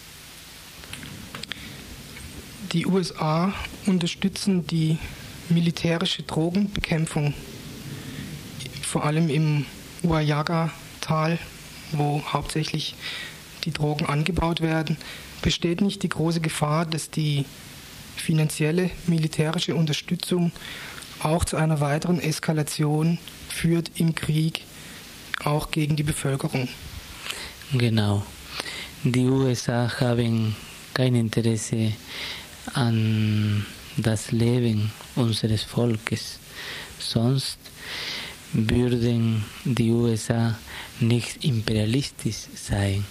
Die 2.71 2.87
USA 2.87 3.53
unterstützen 3.85 4.65
die 4.65 4.97
militärische 5.49 6.23
Drogenbekämpfung, 6.23 7.33
vor 8.95 9.03
allem 9.03 9.29
im 9.29 9.65
Uayaga-Tal, 10.03 11.37
wo 11.91 12.23
hauptsächlich 12.31 12.95
die 13.65 13.71
Drogen 13.71 14.05
angebaut 14.05 14.61
werden. 14.61 14.95
Besteht 15.41 15.81
nicht 15.81 16.01
die 16.01 16.07
große 16.07 16.39
Gefahr, 16.39 16.85
dass 16.85 17.09
die 17.09 17.43
finanzielle 18.15 18.89
militärische 19.05 19.75
Unterstützung 19.75 20.53
auch 21.19 21.43
zu 21.43 21.57
einer 21.57 21.81
weiteren 21.81 22.21
Eskalation 22.21 23.17
führt 23.49 23.91
im 23.95 24.15
Krieg, 24.15 24.61
auch 25.43 25.71
gegen 25.71 25.97
die 25.97 26.03
Bevölkerung? 26.03 26.69
Genau. 27.73 28.23
Die 29.03 29.25
USA 29.25 29.91
haben 29.99 30.55
kein 30.93 31.15
Interesse 31.15 31.91
an 32.73 33.65
das 33.97 34.31
Leben 34.31 34.93
unseres 35.17 35.63
Volkes. 35.63 36.39
Sonst 36.97 37.59
würden 38.53 39.43
die 39.63 39.91
USA 39.91 40.57
nicht 40.99 41.43
imperialistisch 41.43 42.47
sein. 42.55 43.05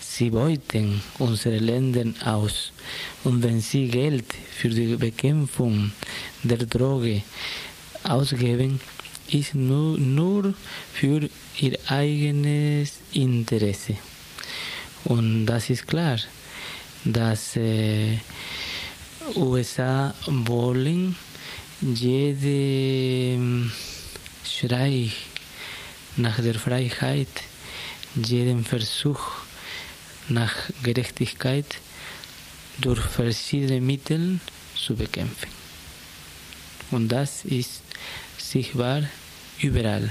Sie 0.00 0.30
beuten 0.30 1.02
unsere 1.18 1.58
Länder 1.58 2.04
aus 2.24 2.72
und 3.24 3.42
wenn 3.42 3.60
sie 3.60 3.88
Geld 3.88 4.32
für 4.32 4.70
die 4.70 4.96
Bekämpfung 4.96 5.92
der 6.42 6.58
Droge 6.58 7.22
ausgeben, 8.02 8.80
ist 9.28 9.54
nur, 9.54 9.98
nur 9.98 10.54
für 10.92 11.28
ihr 11.58 11.78
eigenes 11.88 12.94
Interesse. 13.12 13.96
Und 15.04 15.46
das 15.46 15.70
ist 15.70 15.86
klar, 15.86 16.18
dass 17.04 17.56
äh, 17.56 18.18
USA 19.34 20.14
wollen 20.26 21.14
jede 21.80 23.38
Schrei 24.58 25.10
nach 26.16 26.40
der 26.40 26.54
Freiheit, 26.54 27.28
jeden 28.14 28.64
Versuch 28.64 29.20
nach 30.28 30.54
Gerechtigkeit 30.82 31.76
durch 32.78 33.00
verschiedene 33.00 33.82
Mittel 33.82 34.40
zu 34.74 34.94
bekämpfen. 34.96 35.50
Und 36.90 37.08
das 37.08 37.44
ist 37.44 37.82
sichtbar 38.38 39.02
überall, 39.60 40.10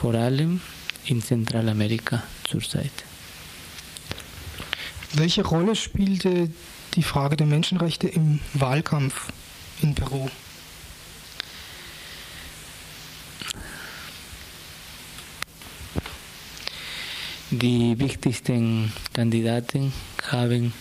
vor 0.00 0.14
allem 0.14 0.60
in 1.06 1.22
Zentralamerika 1.22 2.24
zurzeit. 2.42 3.04
Welche 5.12 5.44
Rolle 5.44 5.76
spielte 5.76 6.50
die 6.96 7.04
Frage 7.04 7.36
der 7.36 7.46
Menschenrechte 7.46 8.08
im 8.08 8.40
Wahlkampf 8.54 9.28
in 9.80 9.94
Peru? 9.94 10.28
Die 17.60 17.96
wichtigsten 18.00 18.92
Kandidaten 19.12 19.92
haben 20.24 20.72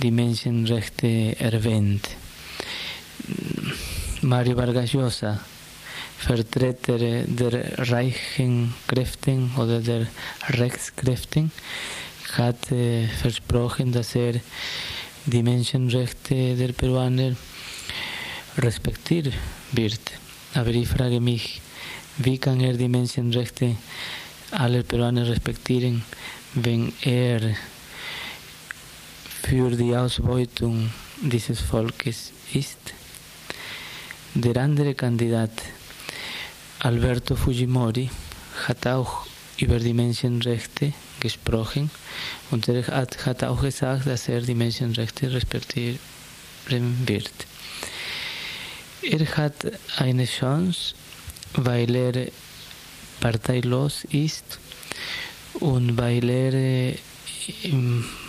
die 0.00 0.12
Menschenrechte 0.12 1.34
erwähnt. 1.40 2.08
Mario 4.20 4.56
Vargas 4.56 4.92
Llosa, 4.92 5.40
Vertreter 6.18 6.98
der 6.98 7.90
reichen 7.90 8.72
Kräfte 8.86 9.36
oder 9.56 9.80
der 9.80 10.06
Rechtskräfte, 10.50 11.50
hat 12.34 12.68
versprochen, 13.20 13.90
dass 13.90 14.14
er 14.14 14.34
die 15.26 15.42
Menschenrechte 15.42 16.54
der 16.54 16.72
Peruaner 16.74 17.34
respektieren 18.56 19.32
wird. 19.72 20.12
Aber 20.54 20.70
ich 20.70 20.86
frage 20.86 21.20
mich, 21.20 21.60
wie 22.18 22.38
kann 22.38 22.60
er 22.60 22.74
die 22.74 22.88
Menschenrechte 22.88 23.74
aller 24.52 24.82
Peruaner 24.82 25.26
respektieren, 25.26 26.04
wenn 26.54 26.92
er 27.02 27.56
für 29.42 29.70
die 29.70 29.96
Ausbeutung 29.96 30.90
dieses 31.20 31.60
Volkes 31.60 32.32
ist? 32.52 32.78
Der 34.34 34.56
andere 34.56 34.94
Kandidat, 34.94 35.50
Alberto 36.80 37.36
Fujimori, 37.36 38.10
hat 38.66 38.86
auch 38.86 39.26
über 39.58 39.78
die 39.78 39.94
Menschenrechte 39.94 40.92
gesprochen 41.20 41.90
und 42.50 42.68
er 42.68 42.86
hat, 42.86 43.26
hat 43.26 43.44
auch 43.44 43.62
gesagt, 43.62 44.06
dass 44.06 44.28
er 44.28 44.40
die 44.40 44.54
Menschenrechte 44.54 45.32
respektieren 45.32 45.98
wird. 47.06 47.32
Er 49.02 49.36
hat 49.36 49.54
eine 49.96 50.26
Chance, 50.26 50.94
weil 51.54 51.94
er 51.94 52.28
parteilos 53.22 54.04
ist 54.10 54.58
und 55.60 55.96
weil 55.96 56.28
er 56.28 56.94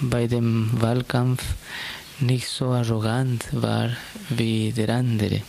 bei 0.01 0.27
dem 0.27 0.69
Wahlkampf 0.81 1.43
nicht 2.19 2.47
so 2.47 2.67
arrogant 2.67 3.43
war 3.51 3.89
wie 4.29 4.71
der 4.71 4.89
andere. 4.89 5.41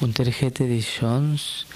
Und 0.00 0.18
er 0.18 0.30
hätte 0.32 0.66
die 0.66 0.80
Chance, 0.98 1.66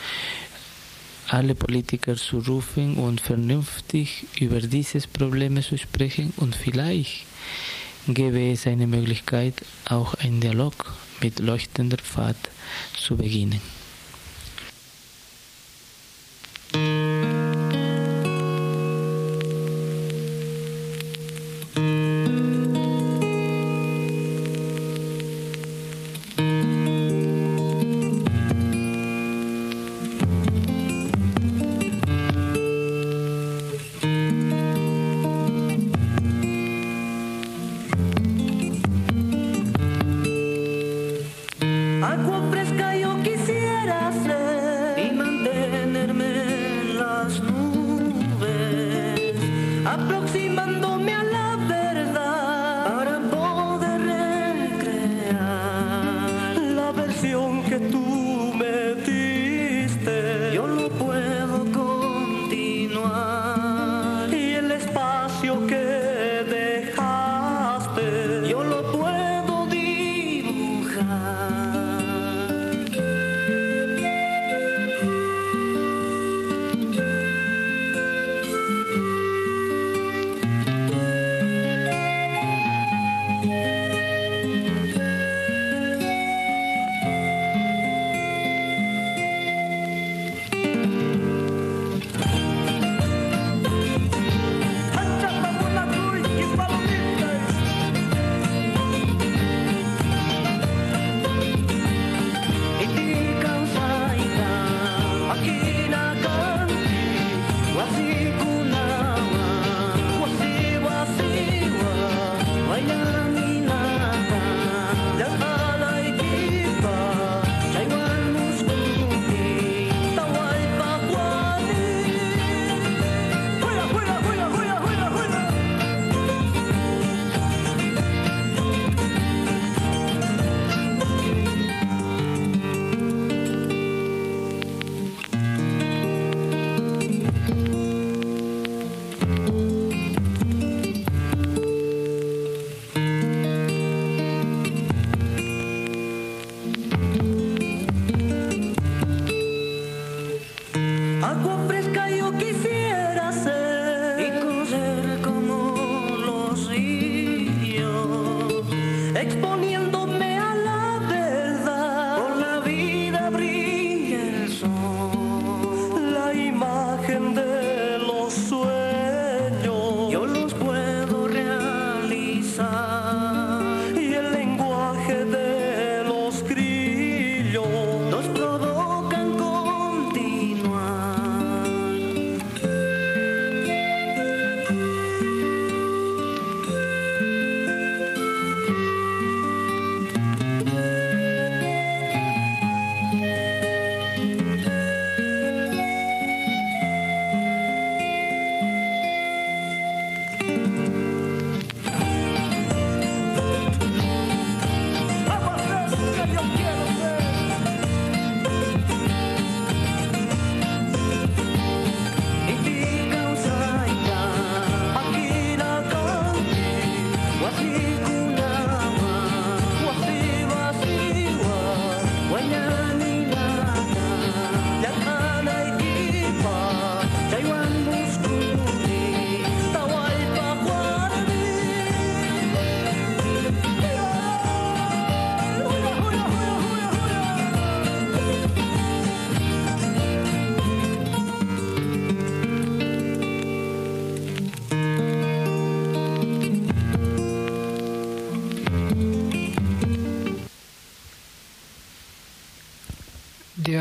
alle 1.29 1.55
Politiker 1.55 2.17
zu 2.17 2.39
rufen 2.39 2.97
und 2.97 3.21
vernünftig 3.21 4.27
über 4.41 4.61
dieses 4.61 5.07
Problem 5.07 5.61
zu 5.63 5.77
sprechen 5.77 6.33
und 6.37 6.55
vielleicht 6.57 7.27
gäbe 8.09 8.53
es 8.53 8.67
eine 8.67 8.87
Möglichkeit, 8.87 9.55
auch 9.89 10.15
einen 10.15 10.41
Dialog 10.41 10.95
mit 11.21 11.41
leuchtender 11.41 11.99
Pfad 11.99 12.37
zu 12.97 13.17
beginnen. 13.17 13.76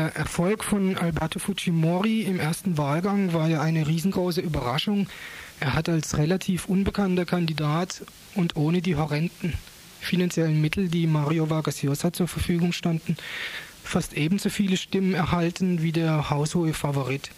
Der 0.06 0.14
Erfolg 0.14 0.62
von 0.62 0.96
Alberto 0.96 1.40
Fujimori 1.40 2.22
im 2.22 2.38
ersten 2.38 2.78
Wahlgang 2.78 3.32
war 3.32 3.48
ja 3.48 3.60
eine 3.60 3.88
riesengroße 3.88 4.40
Überraschung. 4.40 5.08
Er 5.58 5.74
hat 5.74 5.88
als 5.88 6.16
relativ 6.16 6.66
unbekannter 6.66 7.24
Kandidat 7.24 8.04
und 8.36 8.54
ohne 8.54 8.82
die 8.82 8.94
horrenden 8.94 9.54
finanziellen 9.98 10.60
Mittel, 10.60 10.86
die 10.86 11.08
Mario 11.08 11.50
Vargas 11.50 11.82
Llosa 11.82 12.12
zur 12.12 12.28
Verfügung 12.28 12.70
standen, 12.70 13.16
fast 13.82 14.12
ebenso 14.12 14.48
viele 14.48 14.76
Stimmen 14.76 15.12
erhalten 15.12 15.82
wie 15.82 15.90
der 15.90 16.30
haushohe 16.30 16.72
Favorit. 16.72 17.30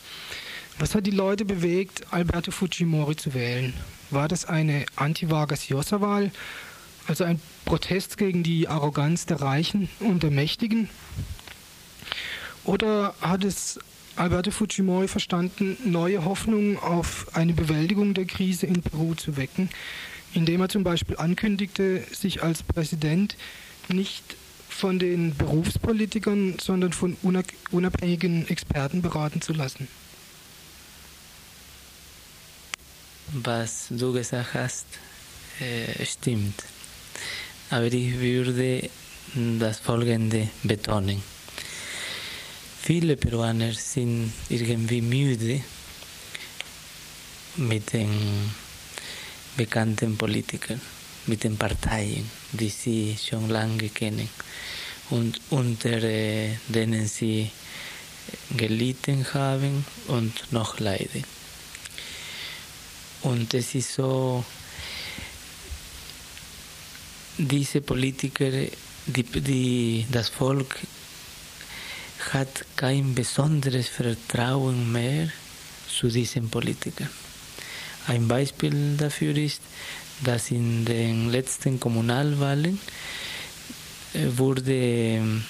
Was 0.78 0.94
hat 0.94 1.07
die 1.07 1.11
Leute 1.11 1.46
bewegt, 1.46 2.12
Alberto 2.12 2.50
Fujimori 2.50 3.16
zu 3.16 3.33
wählen? 3.33 3.72
War 4.11 4.28
das 4.28 4.44
eine 4.44 4.85
Anti-Vargas 4.94 5.70
Llosa-Wahl, 5.70 6.33
also 7.07 7.24
ein 7.24 7.40
Protest 7.64 8.18
gegen 8.18 8.42
die 8.42 8.68
Arroganz 8.68 9.24
der 9.24 9.40
Reichen 9.40 9.88
und 10.00 10.22
der 10.22 10.31
Mächtigen? 10.31 10.90
Oder 12.68 13.14
hat 13.22 13.44
es 13.44 13.78
Alberto 14.16 14.50
Fujimori 14.50 15.09
verstanden, 15.09 15.78
neue 15.87 16.26
Hoffnungen 16.26 16.76
auf 16.76 17.26
eine 17.33 17.54
Bewältigung 17.54 18.12
der 18.12 18.26
Krise 18.26 18.66
in 18.66 18.83
Peru 18.83 19.14
zu 19.14 19.38
wecken, 19.38 19.70
indem 20.35 20.61
er 20.61 20.68
zum 20.68 20.85
Beispiel 20.85 21.16
ankündigte, 21.16 22.04
sich 22.12 22.42
als 22.42 22.62
Präsident 22.62 23.38
nicht 23.88 24.22
von 24.68 24.98
den 24.98 25.35
Berufspolitikern, 25.35 26.59
sondern 26.61 26.92
von 26.92 27.16
unabhängigen 27.70 28.46
Experten 28.48 29.00
beraten 29.00 29.40
zu 29.40 29.54
lassen. 29.54 29.88
Was 33.33 33.87
du 33.88 34.12
gesagt 34.12 34.52
hast, 34.52 34.85
äh, 35.61 36.04
stimmt. 36.04 36.64
Aber 37.70 37.87
ich 37.87 38.20
würde 38.20 38.90
das 39.59 39.78
Folgende 39.78 40.50
betonen. 40.64 41.22
Viele 42.83 43.17
Peruaner 43.17 43.73
sind 43.73 44.33
irgendwie 44.49 45.03
müde 45.03 45.61
mit 47.57 47.93
den 47.93 48.11
bekannten 49.57 50.17
Politikern, 50.17 50.81
mit 51.27 51.45
den 51.45 51.57
Parteien, 51.57 52.31
die 52.53 52.71
sie 52.71 53.17
schon 53.23 53.49
lange 53.49 53.88
kennen 53.88 54.29
und 55.11 55.41
unter 55.51 56.01
denen 56.01 57.07
sie 57.09 57.51
gelitten 58.57 59.27
haben 59.35 59.85
und 60.07 60.53
noch 60.53 60.79
leiden. 60.79 61.25
Und 63.23 63.53
es 63.55 63.75
ist 63.75 63.95
so, 63.95 64.45
diese 67.37 67.81
Politiker, 67.81 68.51
die, 69.07 69.23
die, 69.23 70.07
das 70.11 70.29
Volk 70.29 70.79
hat 72.33 72.64
kein 72.76 73.14
besonderes 73.14 73.88
Vertrauen 73.88 74.90
mehr 74.92 75.28
zu 75.88 76.09
diesen 76.09 76.50
Politikern. 76.50 77.11
Ein 78.07 78.28
Beispiel 78.28 78.96
dafür 78.96 79.37
ist, 79.37 79.61
dass 80.24 80.50
in 80.50 80.85
den 80.85 81.31
letzten 81.31 81.78
Kommunalwahlen 81.78 82.78
äh, 84.14 84.26
wurde 84.37 84.72
ähm, 84.72 85.44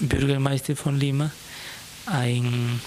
Bürgermeister 0.00 0.76
von 0.76 0.98
Lima 0.98 1.30
ein 2.06 2.80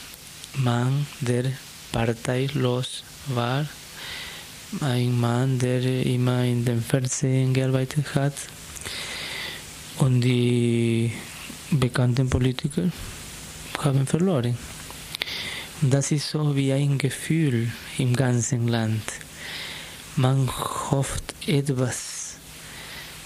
Mann, 0.55 1.05
der 1.21 1.45
parteilos 1.91 3.03
war, 3.27 3.67
ein 4.81 5.19
Mann, 5.19 5.59
der 5.59 5.83
immer 6.05 6.43
in 6.43 6.65
dem 6.65 6.81
Fernsehen 6.81 7.53
gearbeitet 7.53 8.15
hat 8.15 8.33
und 9.99 10.21
die 10.21 11.13
bekannten 11.79 12.29
Politiker 12.29 12.91
haben 13.79 14.05
verloren. 14.05 14.57
Das 15.81 16.12
ist 16.12 16.29
so 16.29 16.55
wie 16.55 16.71
ein 16.71 16.97
Gefühl 16.97 17.71
im 17.97 18.15
ganzen 18.15 18.67
Land. 18.67 19.03
Man 20.15 20.49
hofft 20.91 21.33
etwas, 21.47 22.38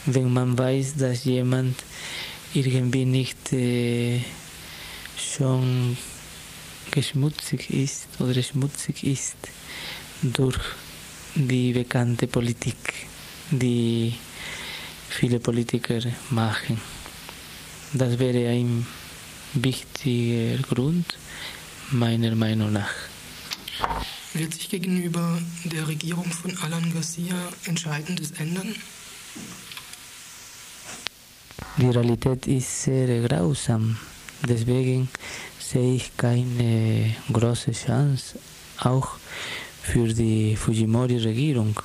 wenn 0.05 0.33
man 0.33 0.57
weiß, 0.57 0.95
dass 0.95 1.25
jemand 1.25 1.75
irgendwie 2.53 3.05
nicht 3.05 3.51
äh, 3.53 4.21
schon 5.17 5.97
geschmutzig 6.91 7.69
ist 7.69 8.07
oder 8.19 8.41
schmutzig 8.41 9.03
ist 9.03 9.37
durch 10.23 10.59
die 11.35 11.73
bekannte 11.73 12.27
Politik, 12.27 12.77
die 13.51 14.15
viele 15.09 15.39
Politiker 15.39 15.99
machen. 16.29 16.79
Das 17.93 18.19
wäre 18.19 18.49
ein 18.49 18.85
wichtiger 19.53 20.61
Grund, 20.63 21.05
meiner 21.91 22.35
Meinung 22.35 22.73
nach. 22.73 22.93
Wird 24.33 24.53
sich 24.53 24.69
gegenüber 24.69 25.41
der 25.63 25.87
Regierung 25.87 26.25
von 26.25 26.55
Alan 26.57 26.93
Garcia 26.93 27.35
Entscheidendes 27.65 28.31
ändern? 28.31 28.75
Die 31.77 31.89
Realität 31.89 32.45
ist 32.47 32.83
sehr 32.83 33.21
grausam. 33.27 33.97
Deswegen 34.47 35.09
sehe 35.59 35.95
ich 35.95 36.15
keine 36.17 37.15
große 37.31 37.71
Chance, 37.71 38.37
auch 38.79 39.17
für 39.81 40.13
die 40.13 40.55
Fujimori-Regierung. 40.55 41.79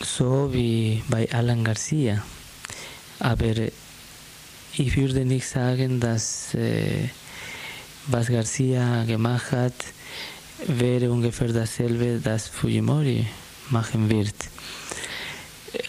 So 0.00 0.52
wie 0.52 1.02
bei 1.08 1.30
Alan 1.30 1.62
Garcia. 1.62 2.22
Aber 3.20 3.54
ich 4.76 4.96
würde 4.96 5.24
nicht 5.24 5.48
sagen, 5.48 5.98
dass 5.98 6.54
äh, 6.54 7.08
was 8.06 8.28
Garcia 8.28 9.04
gemacht 9.04 9.52
hat, 9.52 9.74
wäre 10.66 11.10
ungefähr 11.10 11.48
dasselbe, 11.48 12.20
das 12.22 12.48
Fujimori 12.48 13.26
machen 13.70 14.08
wird. 14.08 14.34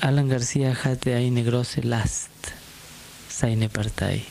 Alan 0.02 0.30
Garcia 0.30 0.74
hatte 0.84 1.15
eine 1.15 1.44
große 1.44 1.82
Last, 1.82 2.30
seine 3.30 3.70
Partei. 3.70 4.22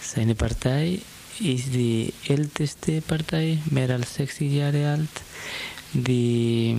Seine 0.00 0.34
Partei 0.34 1.00
ist 1.40 1.74
die 1.74 2.12
älteste 2.26 3.00
Partei, 3.02 3.58
mehr 3.70 3.90
als 3.90 4.14
60 4.14 4.52
Jahre 4.52 4.92
alt, 4.92 5.22
die 5.92 6.76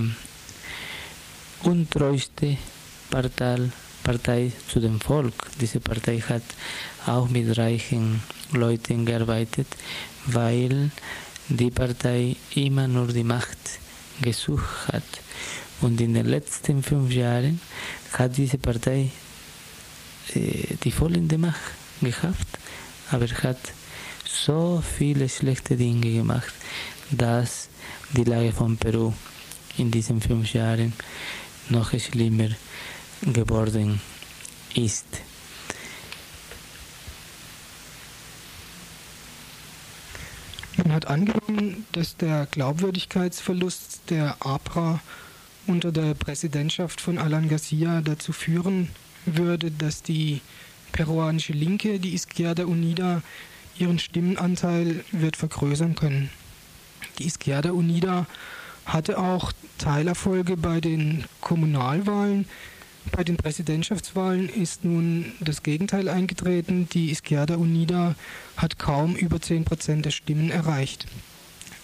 untreueste 1.62 2.56
Partei 3.10 3.70
Partei 4.02 4.52
zu 4.68 4.80
dem 4.80 5.00
Volk. 5.00 5.34
Diese 5.60 5.80
Partei 5.80 6.20
hat 6.20 6.42
auch 7.06 7.28
mit 7.28 7.56
reichen 7.56 8.22
Leuten 8.52 9.04
gearbeitet, 9.04 9.68
weil 10.26 10.90
die 11.48 11.70
Partei 11.70 12.36
immer 12.54 12.88
nur 12.88 13.08
die 13.08 13.24
Macht 13.24 13.58
gesucht 14.20 14.88
hat. 14.92 15.02
Und 15.80 16.00
in 16.00 16.14
den 16.14 16.26
letzten 16.26 16.82
fünf 16.82 17.12
Jahren 17.12 17.60
hat 18.12 18.36
diese 18.36 18.58
Partei 18.58 19.10
äh, 20.34 20.76
die 20.84 20.90
vollende 20.90 21.38
Macht 21.38 21.72
gehabt, 22.00 22.58
aber 23.10 23.26
hat 23.26 23.72
so 24.24 24.82
viele 24.98 25.28
schlechte 25.28 25.76
Dinge 25.76 26.12
gemacht, 26.12 26.52
dass 27.10 27.68
die 28.12 28.24
Lage 28.24 28.52
von 28.52 28.76
Peru 28.76 29.12
in 29.78 29.90
diesen 29.90 30.20
fünf 30.20 30.52
Jahren 30.52 30.92
noch 31.68 31.92
schlimmer 31.98 32.50
geworden 33.22 34.00
ist. 34.74 35.06
Man 40.76 40.92
hat 40.92 41.06
angenommen, 41.06 41.86
dass 41.92 42.16
der 42.16 42.46
Glaubwürdigkeitsverlust 42.50 44.00
der 44.08 44.36
APRA 44.40 45.00
unter 45.66 45.92
der 45.92 46.14
Präsidentschaft 46.14 47.00
von 47.00 47.18
Alan 47.18 47.48
Garcia 47.48 48.00
dazu 48.00 48.32
führen 48.32 48.88
würde, 49.26 49.70
dass 49.70 50.02
die 50.02 50.40
peruanische 50.92 51.52
Linke, 51.52 52.00
die 52.00 52.14
Izquierda 52.14 52.64
Unida, 52.64 53.22
ihren 53.78 53.98
Stimmenanteil 53.98 55.04
wird 55.12 55.36
vergrößern 55.36 55.94
können. 55.94 56.30
Die 57.18 57.26
Izquierda 57.26 57.72
Unida 57.72 58.26
hatte 58.86 59.18
auch 59.18 59.52
Teilerfolge 59.78 60.56
bei 60.56 60.80
den 60.80 61.24
Kommunalwahlen, 61.40 62.46
bei 63.12 63.24
den 63.24 63.36
Präsidentschaftswahlen 63.36 64.48
ist 64.48 64.84
nun 64.84 65.32
das 65.40 65.62
Gegenteil 65.62 66.08
eingetreten. 66.08 66.88
Die 66.92 67.10
Izquierda 67.10 67.56
Unida 67.56 68.14
hat 68.56 68.78
kaum 68.78 69.16
über 69.16 69.40
10 69.40 69.64
Prozent 69.64 70.04
der 70.04 70.10
Stimmen 70.10 70.50
erreicht. 70.50 71.06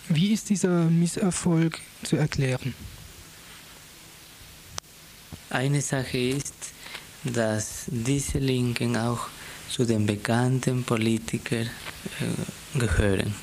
Wie 0.09 0.33
ist 0.33 0.51
dieser 0.51 0.85
Misserfolg 0.85 1.81
zu 2.03 2.17
erklären? 2.17 2.75
Eine 5.51 5.81
Sache 5.81 6.19
ist, 6.19 6.55
dass 7.25 7.85
diese 7.87 8.39
Linken 8.39 8.97
auch 8.97 9.29
zu 9.69 9.85
den 9.85 10.07
bekannten 10.07 10.85
Politikern 10.85 11.69
äh, 12.21 12.79
gehören. 12.79 13.35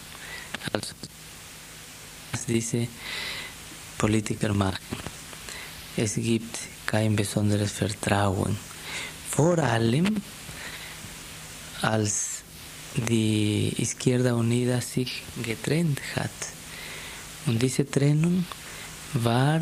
Also, 0.72 0.94
was 2.32 2.46
diese 2.46 2.88
Politiker 3.98 4.54
machen. 4.54 4.80
Es 5.98 6.16
gibt 6.16 6.58
kein 6.94 7.16
besonderes 7.16 7.72
Vertrauen. 7.72 8.56
Vor 9.28 9.58
allem 9.58 10.22
als 11.82 12.44
die 13.10 13.74
Izquierda 13.80 14.36
Unida 14.36 14.80
sich 14.80 15.24
getrennt 15.42 16.00
hat. 16.16 16.30
Und 17.48 17.64
diese 17.64 17.90
Trennung 17.90 18.46
war 19.14 19.60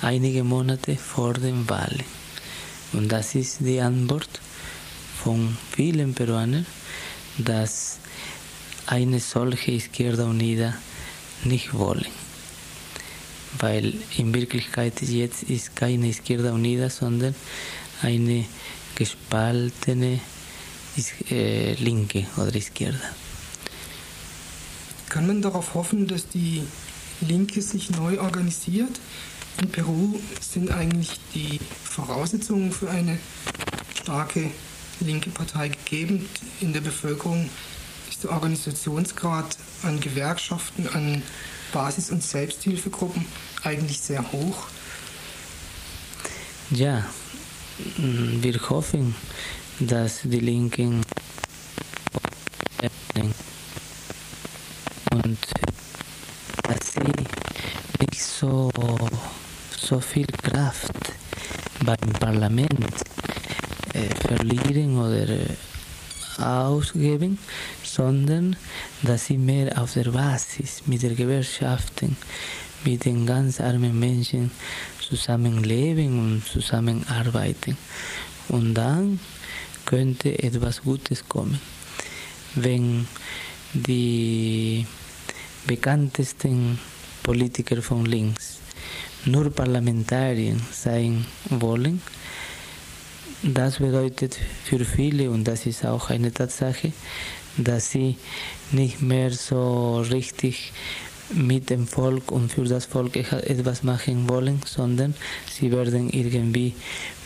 einige 0.00 0.44
Monate 0.44 0.94
vor 0.94 1.32
dem 1.34 1.68
Wahl. 1.68 1.96
Und 2.92 3.10
das 3.10 3.34
ist 3.34 3.58
die 3.62 3.80
Antwort 3.80 4.40
von 5.24 5.56
vielen 5.74 6.14
Peruanern, 6.14 6.66
dass 7.38 7.98
eine 8.86 9.18
solche 9.18 9.72
Izquierda 9.72 10.24
Unida 10.24 10.72
nicht 11.42 11.74
wollen. 11.74 12.29
Weil 13.58 13.94
in 14.16 14.32
Wirklichkeit 14.32 15.02
jetzt 15.02 15.42
ist 15.44 15.76
keine 15.76 16.08
Izquierda 16.08 16.52
Unida, 16.52 16.88
sondern 16.88 17.34
eine 18.02 18.44
gespaltene 18.94 20.20
äh, 21.30 21.74
Linke 21.74 22.26
oder 22.36 22.54
Izquierda. 22.54 23.00
Kann 25.08 25.26
man 25.26 25.42
darauf 25.42 25.74
hoffen, 25.74 26.06
dass 26.06 26.28
die 26.28 26.62
Linke 27.20 27.60
sich 27.62 27.90
neu 27.90 28.20
organisiert? 28.20 29.00
In 29.60 29.68
Peru 29.68 30.18
sind 30.40 30.70
eigentlich 30.70 31.18
die 31.34 31.58
Voraussetzungen 31.84 32.72
für 32.72 32.88
eine 32.88 33.18
starke 34.00 34.50
linke 35.00 35.30
Partei 35.30 35.68
gegeben. 35.68 36.28
In 36.60 36.72
der 36.72 36.80
Bevölkerung 36.80 37.50
ist 38.08 38.22
der 38.24 38.30
Organisationsgrad 38.30 39.56
an 39.82 40.00
Gewerkschaften, 40.00 40.88
an 40.88 41.22
Basis- 41.72 42.10
und 42.10 42.22
Selbsthilfegruppen 42.22 43.26
eigentlich 43.62 44.00
sehr 44.00 44.30
hoch. 44.32 44.66
Ja, 46.70 47.04
wir 47.96 48.60
hoffen, 48.68 49.14
dass 49.80 50.20
die 50.22 50.40
Linken 50.40 51.02
und 55.12 55.38
dass 56.62 56.92
sie 56.92 57.12
nicht 58.00 58.22
so, 58.22 58.70
so 59.76 60.00
viel 60.00 60.26
Kraft 60.26 60.92
beim 61.84 62.12
Parlament 62.18 62.94
äh, 63.94 64.14
verlieren 64.26 64.98
oder 64.98 65.26
ausgeben, 66.38 67.38
sondern 67.82 68.56
dass 69.02 69.26
sie 69.26 69.38
mehr 69.38 69.80
auf 69.80 69.94
der 69.94 70.10
Basis 70.10 70.82
mit 70.86 71.02
der 71.02 71.14
Gewerkschaften, 71.14 72.16
mit 72.84 73.04
den 73.04 73.26
ganz 73.26 73.60
armen 73.60 73.98
Menschen 73.98 74.50
zusammenleben 75.00 76.18
und 76.18 76.46
zusammenarbeiten. 76.46 77.76
Und 78.48 78.74
dann 78.74 79.20
könnte 79.84 80.42
etwas 80.42 80.82
Gutes 80.82 81.28
kommen. 81.28 81.60
Wenn 82.54 83.06
die 83.72 84.86
bekanntesten 85.66 86.78
Politiker 87.22 87.82
von 87.82 88.06
links 88.06 88.58
nur 89.24 89.50
Parlamentarier 89.50 90.56
sein 90.72 91.24
wollen, 91.50 92.00
das 93.42 93.78
bedeutet 93.78 94.38
für 94.64 94.84
viele, 94.84 95.30
und 95.30 95.44
das 95.44 95.66
ist 95.66 95.86
auch 95.86 96.10
eine 96.10 96.32
Tatsache, 96.32 96.92
dass 97.56 97.90
sie 97.90 98.16
nicht 98.72 99.00
mehr 99.00 99.30
so 99.30 100.00
richtig 100.00 100.72
mit 101.32 101.70
dem 101.70 101.86
Volk 101.86 102.32
und 102.32 102.52
für 102.52 102.64
das 102.64 102.86
Volk 102.86 103.16
etwas 103.16 103.82
machen 103.82 104.28
wollen, 104.28 104.60
sondern 104.66 105.14
sie 105.50 105.70
werden 105.70 106.10
irgendwie 106.10 106.74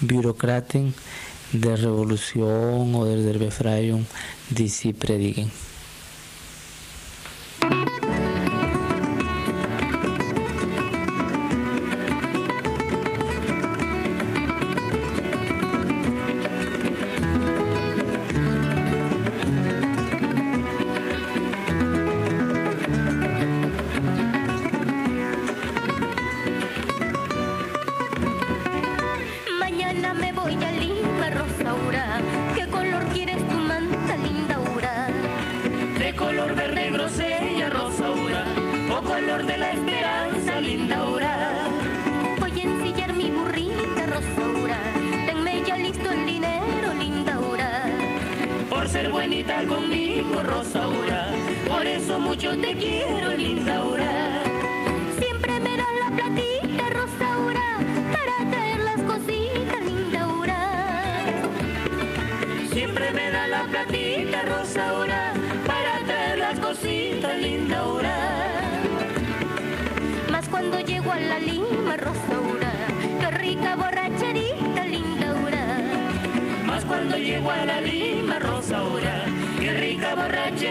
Bürokraten 0.01 0.95
der 1.53 1.78
Revolution 1.78 2.95
oder 2.95 3.16
der 3.16 3.39
Befreiung, 3.39 4.07
die 4.51 4.68
sie 4.68 4.93
predigen. 4.93 5.51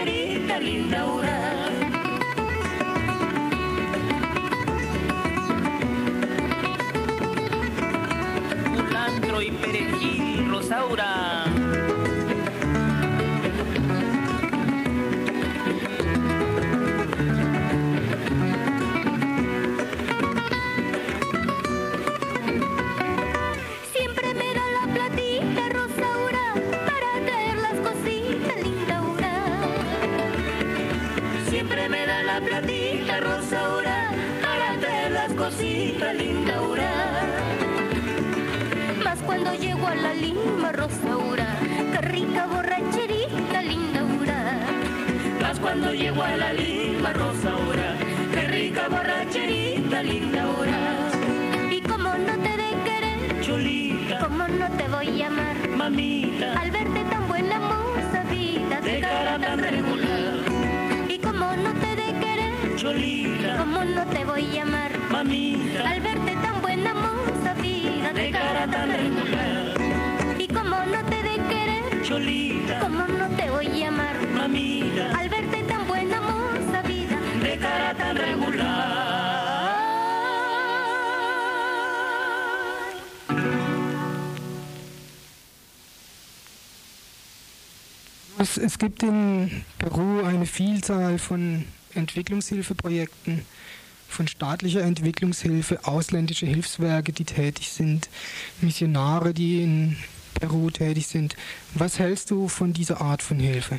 senhorita 0.04 0.58
linda 0.58 1.06
Urana. 1.06 1.83
cuando 45.74 45.92
llego 45.92 46.22
a 46.22 46.36
la 46.36 46.52
linda 46.52 47.12
rosa 47.14 47.56
hora. 47.56 47.96
Qué 48.32 48.46
rica 48.46 48.86
borracherita, 48.88 50.04
linda 50.04 50.48
hora. 50.48 51.10
Y 51.68 51.80
como 51.80 52.10
no 52.10 52.34
te 52.44 52.56
de 52.62 52.70
querer, 52.84 53.40
cholita, 53.40 54.20
como 54.20 54.46
no 54.46 54.70
te 54.76 54.86
voy 54.86 55.22
a 55.22 55.26
amar, 55.26 55.68
mamita, 55.70 56.60
al 56.60 56.70
verte 56.70 57.02
tan 57.10 57.26
buena 57.26 57.58
moza 57.58 58.22
vida, 58.30 58.80
de 58.82 59.00
cara 59.00 59.36
tan 59.40 59.58
regular. 59.58 60.44
Y 61.08 61.18
como 61.18 61.56
no 61.56 61.72
te 61.72 61.96
de 61.96 62.20
querer, 62.20 62.76
cholita, 62.76 63.56
como 63.56 63.84
no 63.84 64.06
te 64.06 64.24
voy 64.24 64.56
a 64.56 64.62
amar, 64.62 64.92
mamita, 65.10 65.90
al 65.90 66.00
verte 66.00 66.36
tan 66.36 66.62
buena 66.62 66.94
moza 66.94 67.54
vida, 67.60 68.12
de 68.12 68.30
cara 68.30 68.70
tan 68.70 68.90
regular. 68.92 69.74
Y 70.38 70.46
como 70.46 70.76
no 70.86 71.04
te 71.10 71.20
de 71.20 71.36
querer, 71.48 72.02
cholita, 72.04 72.78
como 72.78 73.08
no 73.08 73.28
te 73.36 73.50
voy 73.50 73.82
a 73.82 73.88
amar, 73.88 74.16
mamita, 74.28 75.18
al 75.18 75.28
verte 75.28 75.43
Es, 88.56 88.78
gibt 88.78 89.02
in 89.02 89.64
Peru 89.78 90.22
eine 90.22 90.46
Vielzahl 90.46 91.18
von 91.18 91.64
Entwicklungshilfeprojekten, 91.94 93.42
von 94.08 94.28
staatlicher 94.28 94.82
Entwicklungshilfe, 94.82 95.84
ausländische 95.84 96.46
Hilfswerke, 96.46 97.12
die 97.12 97.24
tätig 97.24 97.70
sind, 97.70 98.08
Missionare, 98.60 99.34
die 99.34 99.62
in 99.62 99.96
Peru 100.34 100.70
tätig 100.70 101.06
sind. 101.06 101.36
Was 101.74 101.98
hältst 101.98 102.30
du 102.30 102.48
von 102.48 102.72
dieser 102.72 103.00
Art 103.00 103.22
von 103.22 103.38
Hilfe? 103.38 103.78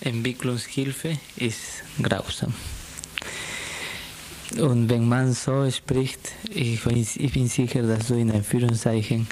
Entwicklungshilfe 0.00 1.18
ist 1.36 1.82
grausam. 2.02 2.54
Und 4.56 4.88
wenn 4.88 5.06
man 5.06 5.34
so 5.34 5.70
spricht, 5.70 6.32
ich, 6.48 6.84
ich 6.86 7.32
bin 7.32 7.48
sicher, 7.48 7.82
dass 7.82 8.08
du 8.08 8.14
in 8.14 8.30
Anführungszeichen 8.30 9.26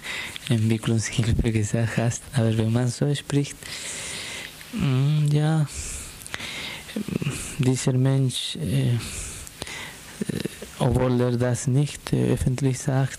Entwicklungshilfe 0.51 1.53
gesagt 1.53 1.97
hast, 1.97 2.23
aber 2.35 2.57
wenn 2.59 2.73
man 2.73 2.89
so 2.89 3.13
spricht, 3.15 3.57
mm, 4.75 5.29
ja, 5.33 5.67
dieser 7.59 7.95
Mensch, 7.95 8.57
äh, 8.57 8.91
äh, 8.91 8.97
obwohl 10.79 11.19
er 11.21 11.37
das 11.39 11.67
nicht 11.67 12.13
äh, 12.13 12.33
öffentlich 12.35 12.79
sagt, 12.79 13.19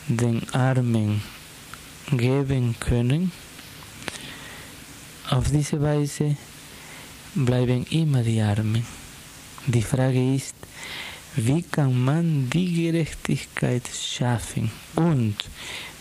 den 0.09 0.43
Armen 0.53 1.23
geben 2.11 2.75
können, 2.81 3.31
auf 5.31 5.51
diese 5.51 5.81
Weise 5.81 6.37
bleiben 7.35 7.87
immer 7.91 8.23
die 8.23 8.41
Armen. 8.41 8.87
Die 9.67 9.83
Frage 9.83 10.35
ist, 10.35 10.55
wie 11.37 11.63
kann 11.63 12.05
man 12.05 12.51
die 12.51 12.85
Gerechtigkeit 12.85 13.89
schaffen? 13.89 14.71
Und 14.95 15.37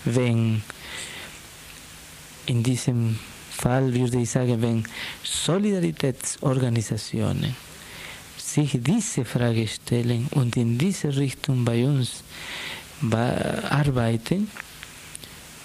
wenn 0.05 0.61
in 2.45 2.61
diesem 2.61 3.17
Fall 3.49 3.91
würde 3.93 4.21
ich 4.21 4.30
sagen, 4.30 4.61
wenn 4.61 4.84
Solidaritätsorganisationen 5.24 7.55
sich 8.38 8.78
diese 8.82 9.26
Frage 9.26 9.67
stellen 9.67 10.28
und 10.32 10.57
in 10.57 10.78
diese 10.78 11.15
Richtung 11.15 11.63
bei 11.63 11.86
uns 11.86 12.24
arbeiten, 13.69 14.49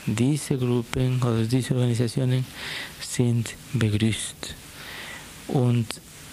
diese 0.07 0.57
Gruppen 0.57 1.21
oder 1.23 1.43
diese 1.45 1.75
Organisationen 1.75 2.47
sind 3.19 3.55
begrüßt. 3.73 4.55
Und 5.49 5.87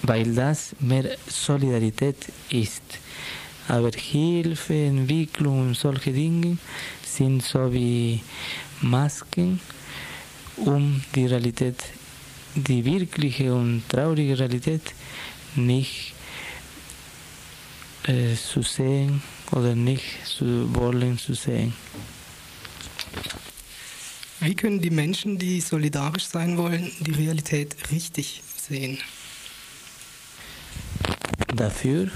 weil 0.04 0.36
das 0.36 0.76
mehr 0.80 1.18
Solidarität 1.28 2.18
ist. 2.50 2.84
Aber 3.68 3.90
Hilfe, 3.96 4.76
Entwicklung 4.76 5.62
und 5.62 5.78
solche 5.78 6.12
Dinge 6.12 6.58
sind 7.04 7.42
so 7.44 7.74
wie 7.74 8.22
Masken, 8.82 9.60
um 10.58 11.02
die 11.16 11.26
Realität, 11.26 11.82
die 12.54 12.86
wirkliche 12.86 13.54
und 13.54 13.84
traurige 13.90 14.38
Realität 14.38 14.94
nicht 15.56 16.14
äh, 18.04 18.36
zu 18.36 18.62
sehen 18.62 19.24
oder 19.52 19.74
nicht 19.74 20.26
zu 20.26 20.46
wollen 20.76 21.18
zu 21.18 21.34
sehen. 21.34 21.74
Wie 24.42 24.54
können 24.54 24.82
die 24.82 24.90
Menschen, 24.90 25.38
die 25.38 25.62
solidarisch 25.62 26.26
sein 26.26 26.58
wollen, 26.58 26.92
die 27.00 27.12
Realität 27.12 27.76
richtig 27.92 28.44
sehen? 28.58 28.98
Dafür 31.56 32.10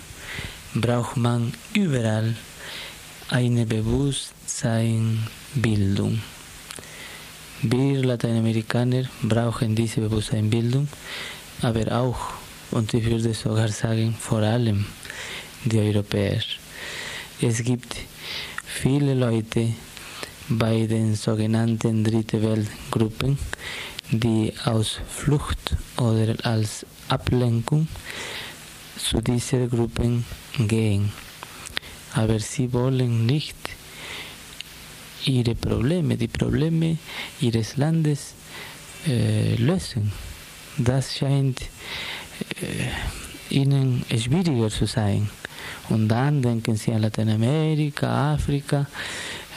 braucht 0.76 1.16
man 1.16 1.54
überall 1.74 2.36
eine 3.30 3.66
Bewusstseinbildung. 3.66 6.22
Wir 7.62 8.04
Lateinamerikaner 8.04 9.04
brauchen 9.22 9.76
diese 9.76 10.02
Bewusstseinbildung, 10.02 10.90
aber 11.62 11.90
auch, 11.92 12.20
und 12.72 12.94
ich 12.94 13.06
würde 13.06 13.34
sogar 13.34 13.70
sagen, 13.70 14.14
vor 14.20 14.40
allem 14.40 14.86
die 15.66 15.80
Europäer. 15.80 16.42
Es 17.42 17.64
gibt 17.64 17.96
viele 18.66 19.14
Leute 19.14 19.74
bei 20.50 20.88
den 20.88 21.16
sogenannten 21.16 22.04
Dritte 22.04 22.42
Weltgruppen, 22.42 23.38
die 24.10 24.52
aus 24.66 25.00
Flucht 25.08 25.76
oder 25.98 26.36
als 26.44 26.86
Ablenkung 27.08 27.88
zu 28.98 29.22
diesen 29.22 29.70
Gruppen 29.70 30.26
gehen. 30.58 31.12
Aber 32.16 32.40
sie 32.40 32.74
wollen 32.74 33.28
nicht 33.28 33.56
ihre 35.26 35.54
Probleme, 35.54 36.18
die 36.18 36.28
Probleme 36.28 36.98
ihres 37.40 37.78
Landes 37.78 38.34
äh, 39.08 39.56
lösen. 39.56 40.12
Das 40.78 41.16
scheint 41.16 41.62
äh, 41.62 43.54
ihnen 43.54 44.04
schwieriger 44.18 44.70
zu 44.70 44.88
sein. 44.88 45.30
Und 45.90 46.08
dann 46.08 46.42
denken 46.42 46.76
sie 46.76 46.92
an 46.92 47.02
Lateinamerika, 47.02 48.34
Afrika, 48.34 48.88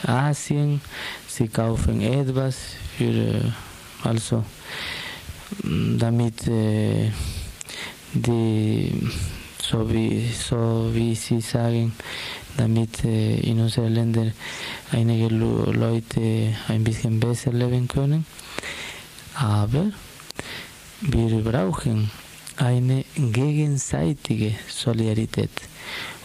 Asien. 0.07 0.81
Sie 1.27 1.47
kaufen 1.47 2.01
etwas 2.01 2.57
für, 2.97 3.05
äh, 3.05 3.41
also, 4.03 4.43
damit 5.63 6.47
äh, 6.47 7.11
die, 8.13 8.91
so 9.61 9.91
wie, 9.91 10.29
so 10.31 10.89
wie 10.93 11.15
sie 11.15 11.41
sagen, 11.41 11.93
damit 12.57 13.03
äh, 13.03 13.39
in 13.39 13.59
unseren 13.59 13.93
Ländern 13.93 14.33
einige 14.91 15.27
Leute 15.27 16.55
ein 16.67 16.83
bisschen 16.83 17.19
besser 17.19 17.51
leben 17.51 17.87
können. 17.87 18.25
Aber 19.35 19.91
wir 21.01 21.41
brauchen 21.41 22.11
eine 22.57 23.03
gegenseitige 23.15 24.55
Solidarität. 24.69 25.49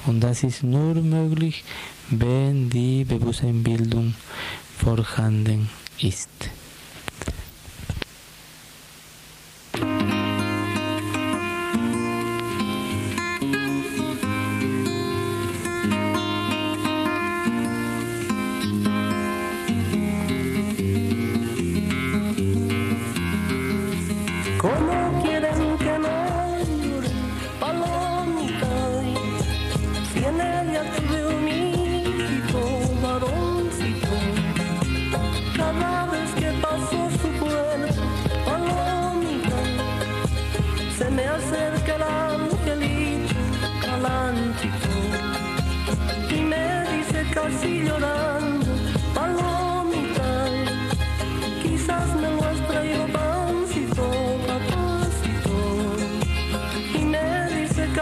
Und 0.06 0.20
das 0.20 0.42
ist 0.42 0.62
nur 0.62 0.94
möglich, 0.94 1.64
wenn 2.10 2.70
die 2.70 3.04
Bewusstseinbildung 3.04 4.14
vorhanden 4.78 5.68
ist. 6.00 6.28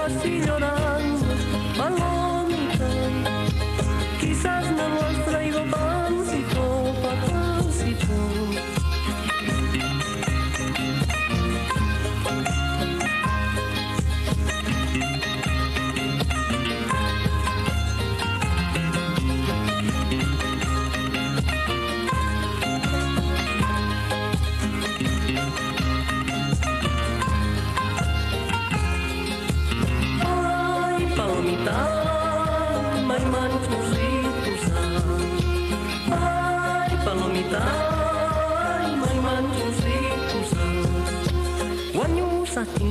señora 0.08 0.75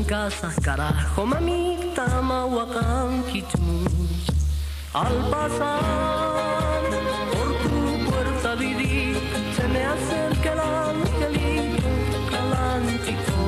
casa, 0.05 0.53
carajo, 0.61 1.25
mamita, 1.25 2.21
mawakang 2.21 3.23
kichus 3.31 4.29
Al 4.93 5.15
pasar 5.31 6.81
por 7.33 7.49
tu 7.61 7.75
puerta 8.09 8.55
viví, 8.55 9.17
se 9.55 9.67
me 9.67 9.83
acerca 9.83 10.53
el 10.53 10.59
angelito 10.59 11.89
calántico 12.31 13.41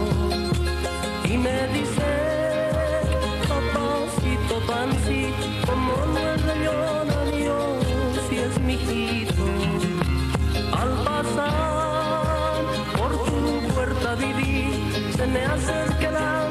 y 1.23 1.37
me 1.37 1.67
dice, 1.75 2.11
papacito, 3.47 4.55
pancito, 4.67 5.45
como 5.67 5.93
no 6.13 6.19
es 6.19 6.45
de 6.47 6.55
llora 6.63 7.21
Dios, 7.37 7.85
si 8.29 8.35
es 8.37 8.59
mi 8.59 8.73
hijito. 8.73 9.45
Al 10.73 10.91
pasar 11.05 12.63
por 12.97 13.11
tu 13.25 13.73
puerta 13.73 14.15
viví, 14.15 15.13
se 15.15 15.25
me 15.27 15.45
acerca 15.45 16.09
el 16.09 16.46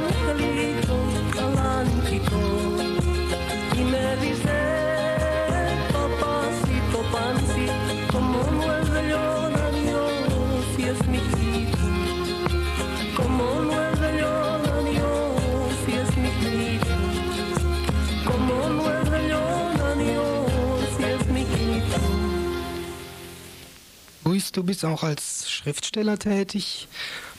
du 24.56 24.64
bist 24.64 24.84
auch 24.84 25.02
als 25.02 25.50
Schriftsteller 25.50 26.18
tätig, 26.18 26.88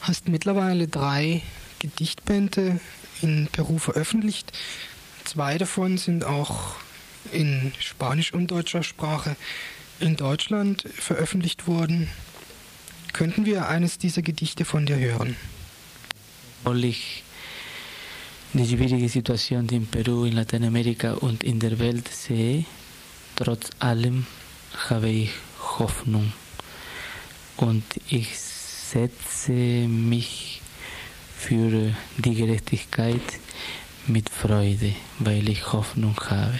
hast 0.02 0.30
mittlerweile 0.30 0.88
drei 0.88 1.42
Gedichtbände 1.80 2.80
in 3.22 3.48
Peru 3.52 3.78
veröffentlicht. 3.78 4.52
Zwei 5.24 5.58
davon 5.58 5.98
sind 5.98 6.24
auch 6.24 6.76
in 7.32 7.74
Spanisch 7.80 8.34
und 8.34 8.52
deutscher 8.52 8.84
Sprache 8.84 9.36
in 10.00 10.16
Deutschland 10.16 10.84
veröffentlicht 10.94 11.68
worden. 11.68 12.10
Könnten 13.14 13.46
wir 13.46 13.68
eines 13.68 13.98
dieser 13.98 14.22
Gedichte 14.22 14.66
von 14.66 14.86
dir 14.86 14.98
hören? 14.98 15.36
ich 16.84 17.24
die 18.54 18.68
schwierige 18.68 19.10
Situation 19.10 19.68
in 19.70 19.88
Peru, 19.88 20.26
in 20.26 20.34
Lateinamerika 20.34 21.14
und 21.14 21.44
in 21.44 21.60
der 21.60 21.80
Welt 21.80 22.08
sehe, 22.08 22.66
trotz 23.36 23.70
allem 23.80 24.26
habe 24.90 25.10
ich 25.10 25.32
Hoffnung 25.80 26.34
und 27.58 27.84
ich 28.10 28.38
setze 28.40 29.52
mich 29.52 30.62
für 31.38 31.94
die 32.18 32.36
Gerechtigkeit 32.36 33.22
mit 34.08 34.30
Freude, 34.30 34.94
weil 35.20 35.48
ich 35.48 35.72
Hoffnung 35.72 36.16
habe. 36.30 36.60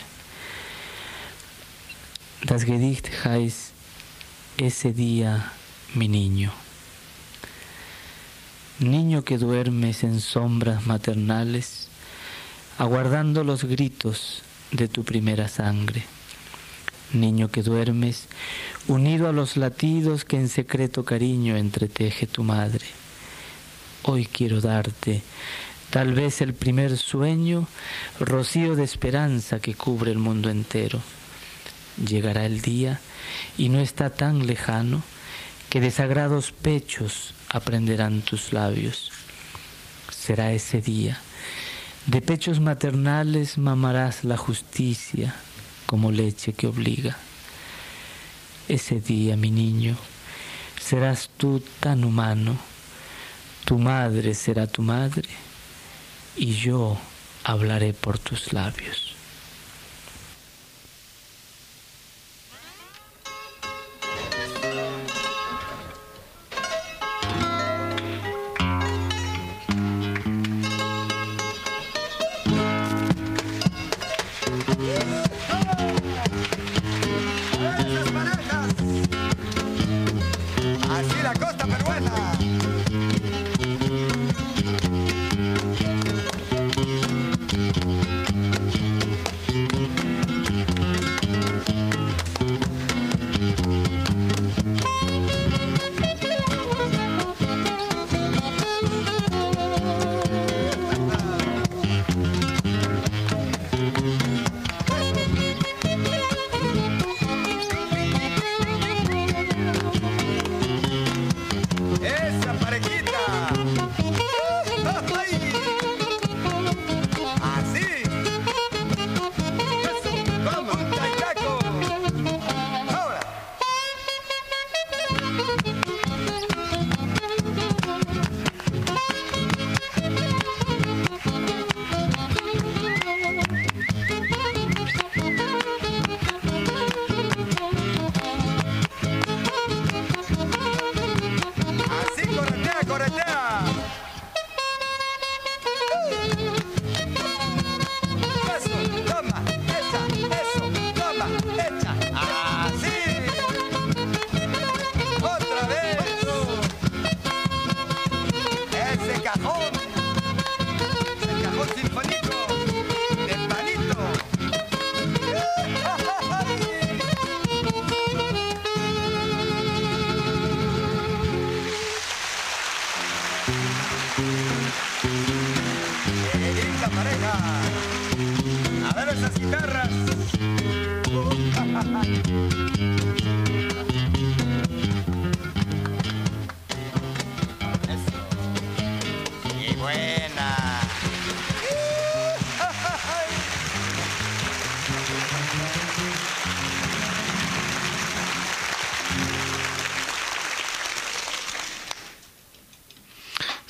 Das 2.46 2.66
Gedicht 2.66 3.10
heißt 3.26 3.74
Ese 4.58 4.92
día, 4.92 5.52
mi 5.94 6.08
niño. 6.08 6.52
Niño 8.80 9.24
que 9.24 9.38
duermes 9.38 10.04
en 10.04 10.20
sombras 10.20 10.88
maternales, 10.88 11.90
aguardando 12.80 13.44
los 13.44 13.66
gritos 13.66 14.42
de 14.72 14.88
tu 14.88 15.04
primera 15.04 15.48
sangre. 15.48 16.04
Niño 17.14 17.50
que 17.50 17.62
duermes 17.62 18.28
unido 18.88 19.30
a 19.30 19.32
los 19.32 19.58
latidos 19.58 20.26
que 20.26 20.38
en 20.38 20.50
secreto 20.50 21.06
cariño 21.06 21.56
entreteje 21.56 22.26
tu 22.26 22.44
madre. 22.44 22.86
Hoy 24.10 24.26
quiero 24.26 24.62
darte 24.62 25.22
tal 25.90 26.14
vez 26.14 26.40
el 26.40 26.54
primer 26.54 26.98
sueño, 26.98 27.68
rocío 28.22 28.78
de 28.78 28.86
esperanza 28.86 29.60
que 29.60 29.74
cubre 29.74 30.12
el 30.12 30.18
mundo 30.18 30.50
entero. 30.50 31.02
Llegará 31.98 32.46
el 32.46 32.62
día 32.62 33.02
y 33.58 33.68
no 33.68 33.82
está 33.82 34.10
tan 34.10 34.48
lejano 34.48 35.04
que 35.70 35.82
de 35.82 35.92
sagrados 35.92 36.54
pechos 36.54 37.34
aprenderán 37.50 38.22
tus 38.22 38.54
labios. 38.54 39.12
Será 40.10 40.54
ese 40.54 40.80
día. 40.80 41.20
De 42.06 42.22
pechos 42.22 42.62
maternales 42.62 43.58
mamarás 43.58 44.24
la 44.24 44.38
justicia 44.38 45.36
como 45.86 46.14
leche 46.14 46.54
que 46.54 46.68
obliga. 46.68 47.18
Ese 48.70 49.02
día, 49.02 49.36
mi 49.36 49.52
niño, 49.52 49.98
serás 50.80 51.30
tú 51.36 51.62
tan 51.82 52.06
humano, 52.06 52.58
tu 53.68 53.78
madre 53.78 54.34
será 54.34 54.66
tu 54.66 54.82
madre 54.82 55.28
y 56.38 56.54
yo 56.54 56.98
hablaré 57.44 57.92
por 57.92 58.18
tus 58.18 58.54
labios. 58.54 59.07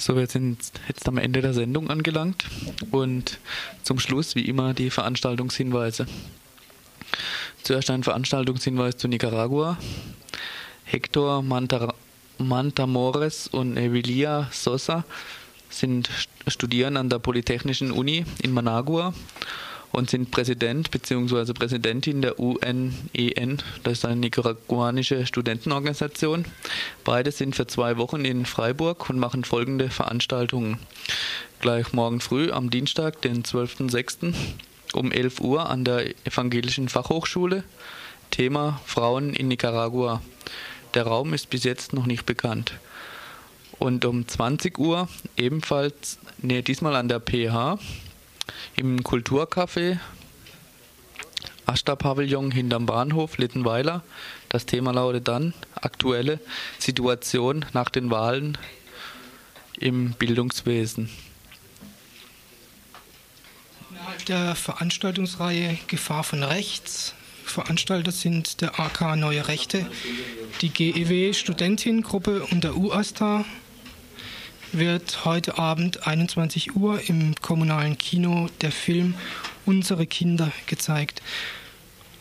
So, 0.07 0.15
wir 0.15 0.27
sind 0.27 0.71
jetzt 0.87 1.05
am 1.09 1.17
Ende 1.17 1.41
der 1.41 1.53
Sendung 1.53 1.89
angelangt 1.89 2.45
und 2.91 3.39
zum 3.83 3.99
Schluss 3.99 4.35
wie 4.35 4.47
immer 4.47 4.73
die 4.73 4.89
Veranstaltungshinweise. 4.89 6.05
Zuerst 7.61 7.89
ein 7.89 8.03
Veranstaltungshinweis 8.03 8.95
zu 8.95 9.09
Nicaragua. 9.09 9.77
Hector 10.85 11.41
Manta 11.41 11.93
Mantamores 12.37 13.49
und 13.49 13.75
Evilia 13.75 14.47
Sosa 14.53 15.03
sind 15.69 16.09
studieren 16.47 16.95
an 16.95 17.09
der 17.09 17.19
Polytechnischen 17.19 17.91
Uni 17.91 18.25
in 18.41 18.53
Managua 18.53 19.13
und 19.97 20.11
sind 20.11 20.29
Präsident 20.29 20.91
bzw. 20.91 21.53
Präsidentin 21.53 22.21
der 22.21 22.39
UNEN, 22.39 23.63
das 23.81 23.93
ist 23.93 24.05
eine 24.05 24.17
nicaraguanische 24.17 25.25
Studentenorganisation. 25.25 26.45
Beide 27.03 27.31
sind 27.31 27.55
für 27.55 27.65
zwei 27.65 27.97
Wochen 27.97 28.23
in 28.23 28.45
Freiburg 28.45 29.09
und 29.09 29.17
machen 29.17 29.43
folgende 29.43 29.89
Veranstaltungen. 29.89 30.77
Gleich 31.61 31.93
morgen 31.93 32.21
früh 32.21 32.51
am 32.51 32.69
Dienstag, 32.69 33.23
den 33.23 33.41
12.06. 33.41 34.35
um 34.93 35.11
11 35.11 35.41
Uhr 35.41 35.67
an 35.67 35.83
der 35.83 36.13
Evangelischen 36.27 36.89
Fachhochschule. 36.89 37.63
Thema 38.29 38.79
Frauen 38.85 39.33
in 39.33 39.47
Nicaragua. 39.47 40.21
Der 40.93 41.07
Raum 41.07 41.33
ist 41.33 41.49
bis 41.49 41.63
jetzt 41.63 41.93
noch 41.93 42.05
nicht 42.05 42.27
bekannt. 42.27 42.73
Und 43.79 44.05
um 44.05 44.27
20 44.27 44.77
Uhr 44.77 45.09
ebenfalls, 45.37 46.19
nee, 46.37 46.61
diesmal 46.61 46.95
an 46.95 47.07
der 47.07 47.19
PH, 47.19 47.79
im 48.75 49.03
Kulturcafé 49.03 49.99
Ashta-Pavillon 51.67 52.51
hinterm 52.51 52.85
Bahnhof 52.85 53.37
Littenweiler. 53.37 54.03
Das 54.49 54.65
Thema 54.65 54.91
lautet 54.91 55.27
dann 55.27 55.53
aktuelle 55.75 56.39
Situation 56.79 57.65
nach 57.73 57.89
den 57.89 58.09
Wahlen 58.09 58.57
im 59.77 60.13
Bildungswesen. 60.13 61.09
Innerhalb 63.91 64.25
der 64.25 64.55
Veranstaltungsreihe 64.55 65.77
Gefahr 65.87 66.23
von 66.23 66.43
Rechts. 66.43 67.13
Veranstalter 67.43 68.11
sind 68.11 68.61
der 68.61 68.79
AK 68.79 69.15
Neue 69.17 69.47
Rechte, 69.47 69.85
die 70.61 70.69
GEW 70.69 71.33
Studentengruppe 71.33 72.43
und 72.43 72.63
der 72.63 72.77
UASTA 72.77 73.45
wird 74.71 75.25
heute 75.25 75.57
Abend 75.57 76.07
21 76.07 76.75
Uhr 76.75 76.99
im 77.07 77.35
kommunalen 77.41 77.97
Kino 77.97 78.49
der 78.61 78.71
Film 78.71 79.15
Unsere 79.65 80.05
Kinder 80.05 80.51
gezeigt. 80.65 81.21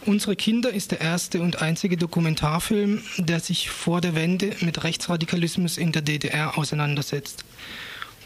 Unsere 0.04 0.36
Kinder 0.36 0.70
ist 0.70 0.92
der 0.92 1.00
erste 1.00 1.40
und 1.40 1.62
einzige 1.62 1.96
Dokumentarfilm, 1.96 3.02
der 3.18 3.40
sich 3.40 3.70
vor 3.70 4.00
der 4.00 4.14
Wende 4.14 4.54
mit 4.60 4.84
Rechtsradikalismus 4.84 5.78
in 5.78 5.92
der 5.92 6.02
DDR 6.02 6.58
auseinandersetzt. 6.58 7.44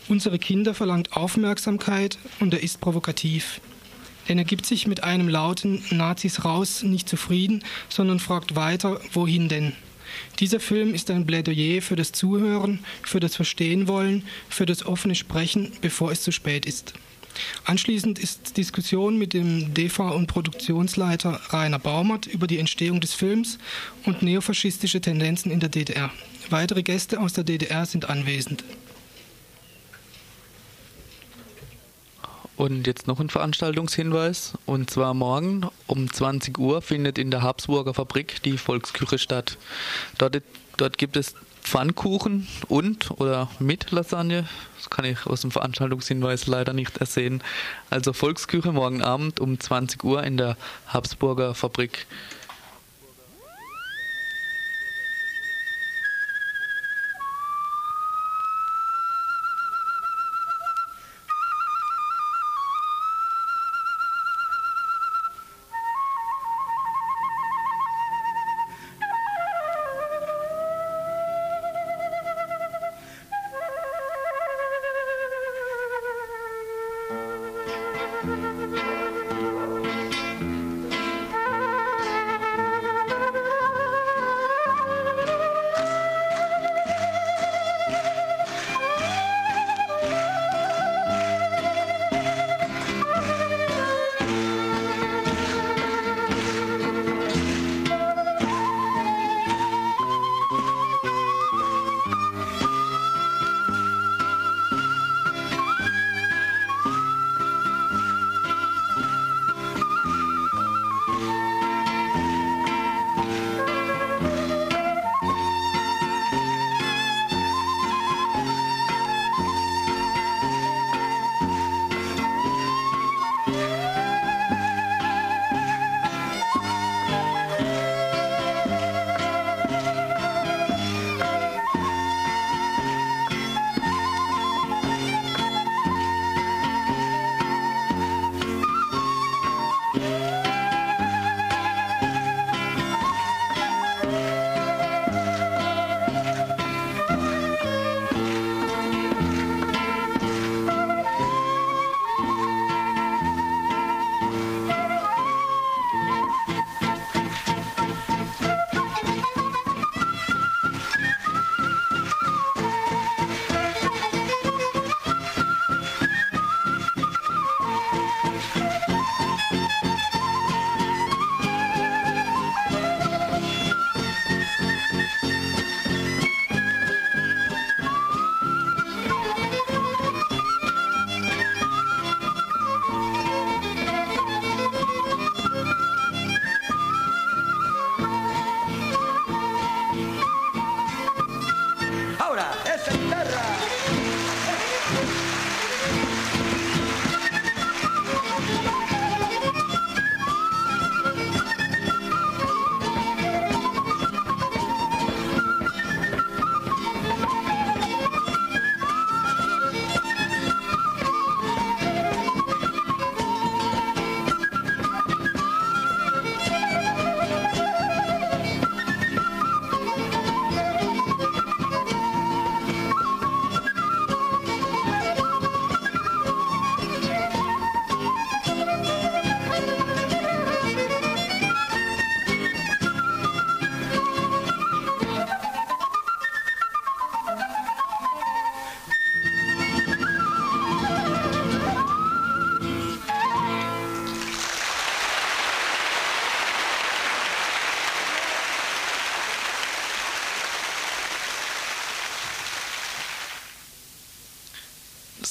Unsere 0.08 0.38
Kinder 0.38 0.74
verlangt 0.74 1.12
Aufmerksamkeit 1.12 2.18
und 2.40 2.52
er 2.52 2.62
ist 2.62 2.80
provokativ. 2.80 3.60
Denn 4.28 4.38
er 4.38 4.44
gibt 4.44 4.66
sich 4.66 4.86
mit 4.86 5.02
einem 5.04 5.28
lauten 5.28 5.82
Nazis 5.90 6.44
raus 6.44 6.82
nicht 6.82 7.08
zufrieden, 7.08 7.64
sondern 7.88 8.20
fragt 8.20 8.56
weiter, 8.56 9.00
wohin 9.12 9.48
denn? 9.48 9.72
Dieser 10.38 10.60
Film 10.60 10.94
ist 10.94 11.10
ein 11.10 11.26
Plädoyer 11.26 11.82
für 11.82 11.96
das 11.96 12.12
Zuhören, 12.12 12.84
für 13.02 13.20
das 13.20 13.36
Verstehen 13.36 13.88
wollen, 13.88 14.24
für 14.48 14.66
das 14.66 14.84
offene 14.86 15.14
Sprechen, 15.14 15.72
bevor 15.80 16.12
es 16.12 16.22
zu 16.22 16.32
spät 16.32 16.66
ist. 16.66 16.94
Anschließend 17.64 18.18
ist 18.18 18.56
Diskussion 18.56 19.18
mit 19.18 19.32
dem 19.32 19.72
DV- 19.72 20.14
und 20.14 20.26
Produktionsleiter 20.26 21.40
Rainer 21.50 21.78
Baumert 21.78 22.26
über 22.26 22.46
die 22.46 22.58
Entstehung 22.58 23.00
des 23.00 23.14
Films 23.14 23.58
und 24.04 24.22
neofaschistische 24.22 25.00
Tendenzen 25.00 25.50
in 25.52 25.60
der 25.60 25.68
DDR. 25.68 26.10
Weitere 26.50 26.82
Gäste 26.82 27.20
aus 27.20 27.32
der 27.32 27.44
DDR 27.44 27.86
sind 27.86 28.10
anwesend. 28.10 28.64
Und 32.60 32.86
jetzt 32.86 33.06
noch 33.06 33.20
ein 33.20 33.30
Veranstaltungshinweis. 33.30 34.52
Und 34.66 34.90
zwar 34.90 35.14
morgen 35.14 35.62
um 35.86 36.12
20 36.12 36.58
Uhr 36.58 36.82
findet 36.82 37.16
in 37.16 37.30
der 37.30 37.40
Habsburger 37.40 37.94
Fabrik 37.94 38.42
die 38.42 38.58
Volksküche 38.58 39.18
statt. 39.18 39.56
Dort, 40.18 40.42
dort 40.76 40.98
gibt 40.98 41.16
es 41.16 41.34
Pfannkuchen 41.62 42.48
und 42.68 43.12
oder 43.12 43.48
mit 43.60 43.90
Lasagne. 43.92 44.46
Das 44.76 44.90
kann 44.90 45.06
ich 45.06 45.24
aus 45.24 45.40
dem 45.40 45.50
Veranstaltungshinweis 45.50 46.48
leider 46.48 46.74
nicht 46.74 46.98
ersehen. 46.98 47.42
Also 47.88 48.12
Volksküche 48.12 48.72
morgen 48.72 49.00
Abend 49.00 49.40
um 49.40 49.58
20 49.58 50.04
Uhr 50.04 50.22
in 50.22 50.36
der 50.36 50.58
Habsburger 50.86 51.54
Fabrik. 51.54 52.06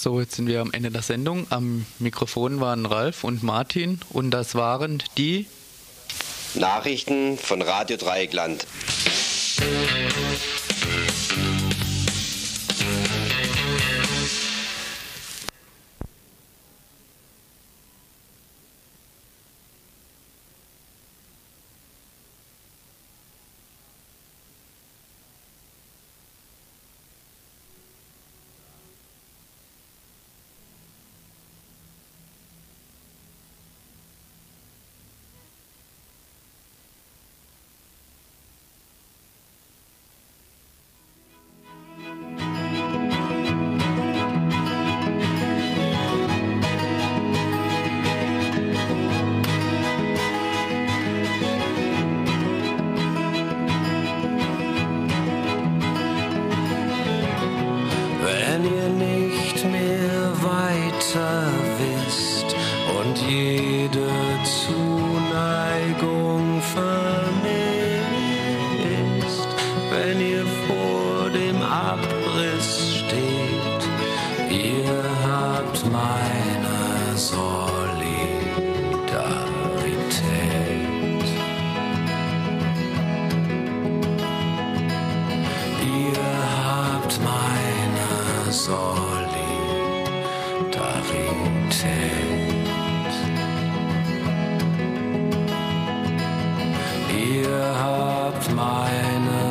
So, 0.02 0.22
jetzt 0.22 0.36
sind 0.36 0.48
wir 0.48 0.62
am 0.62 0.72
Ende 0.72 0.92
der 0.92 1.02
Sendung. 1.02 1.46
Am 1.50 1.86
Mikrofon 2.00 2.62
waren 2.62 2.86
Ralf 2.86 3.26
und 3.26 3.44
Martin 3.44 4.00
und 4.12 4.32
das 4.32 4.56
waren 4.56 5.04
die 5.18 5.46
Nachrichten 6.54 7.38
von 7.38 7.62
Radio 7.62 7.98
Dreieckland. 7.98 8.66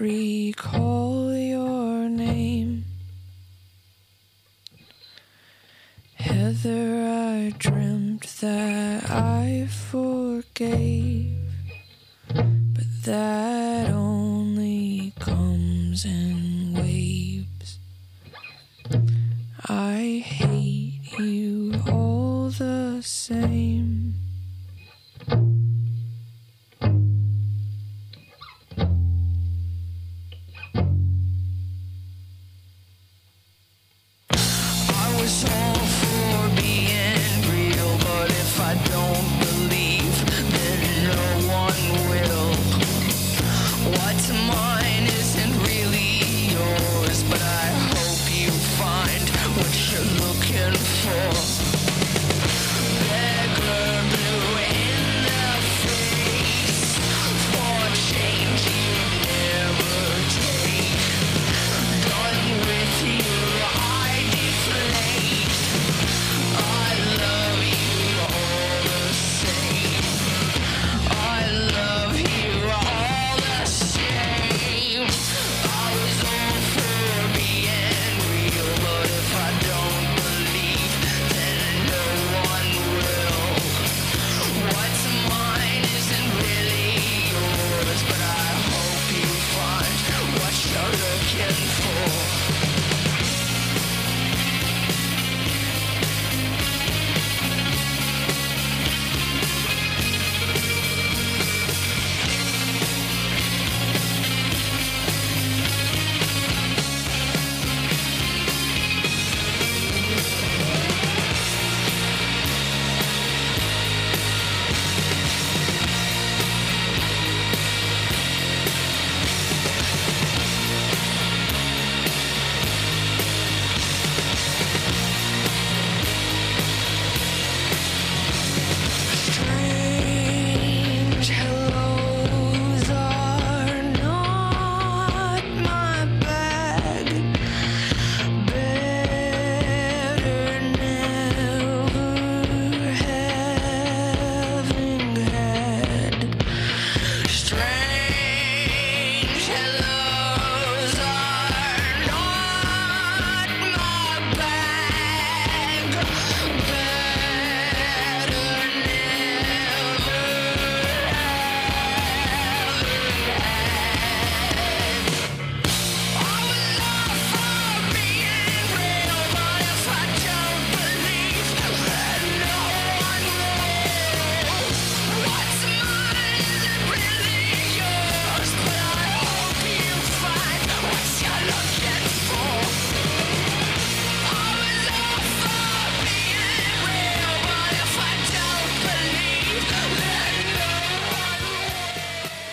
recall 0.00 1.32
your 1.34 2.08
name. 2.08 2.84
Heather, 6.14 7.06
I 7.06 7.52
dreamt 7.58 8.22
that 8.40 9.10
I 9.10 9.66
forgave, 9.70 11.36
but 12.32 12.84
that. 13.04 13.47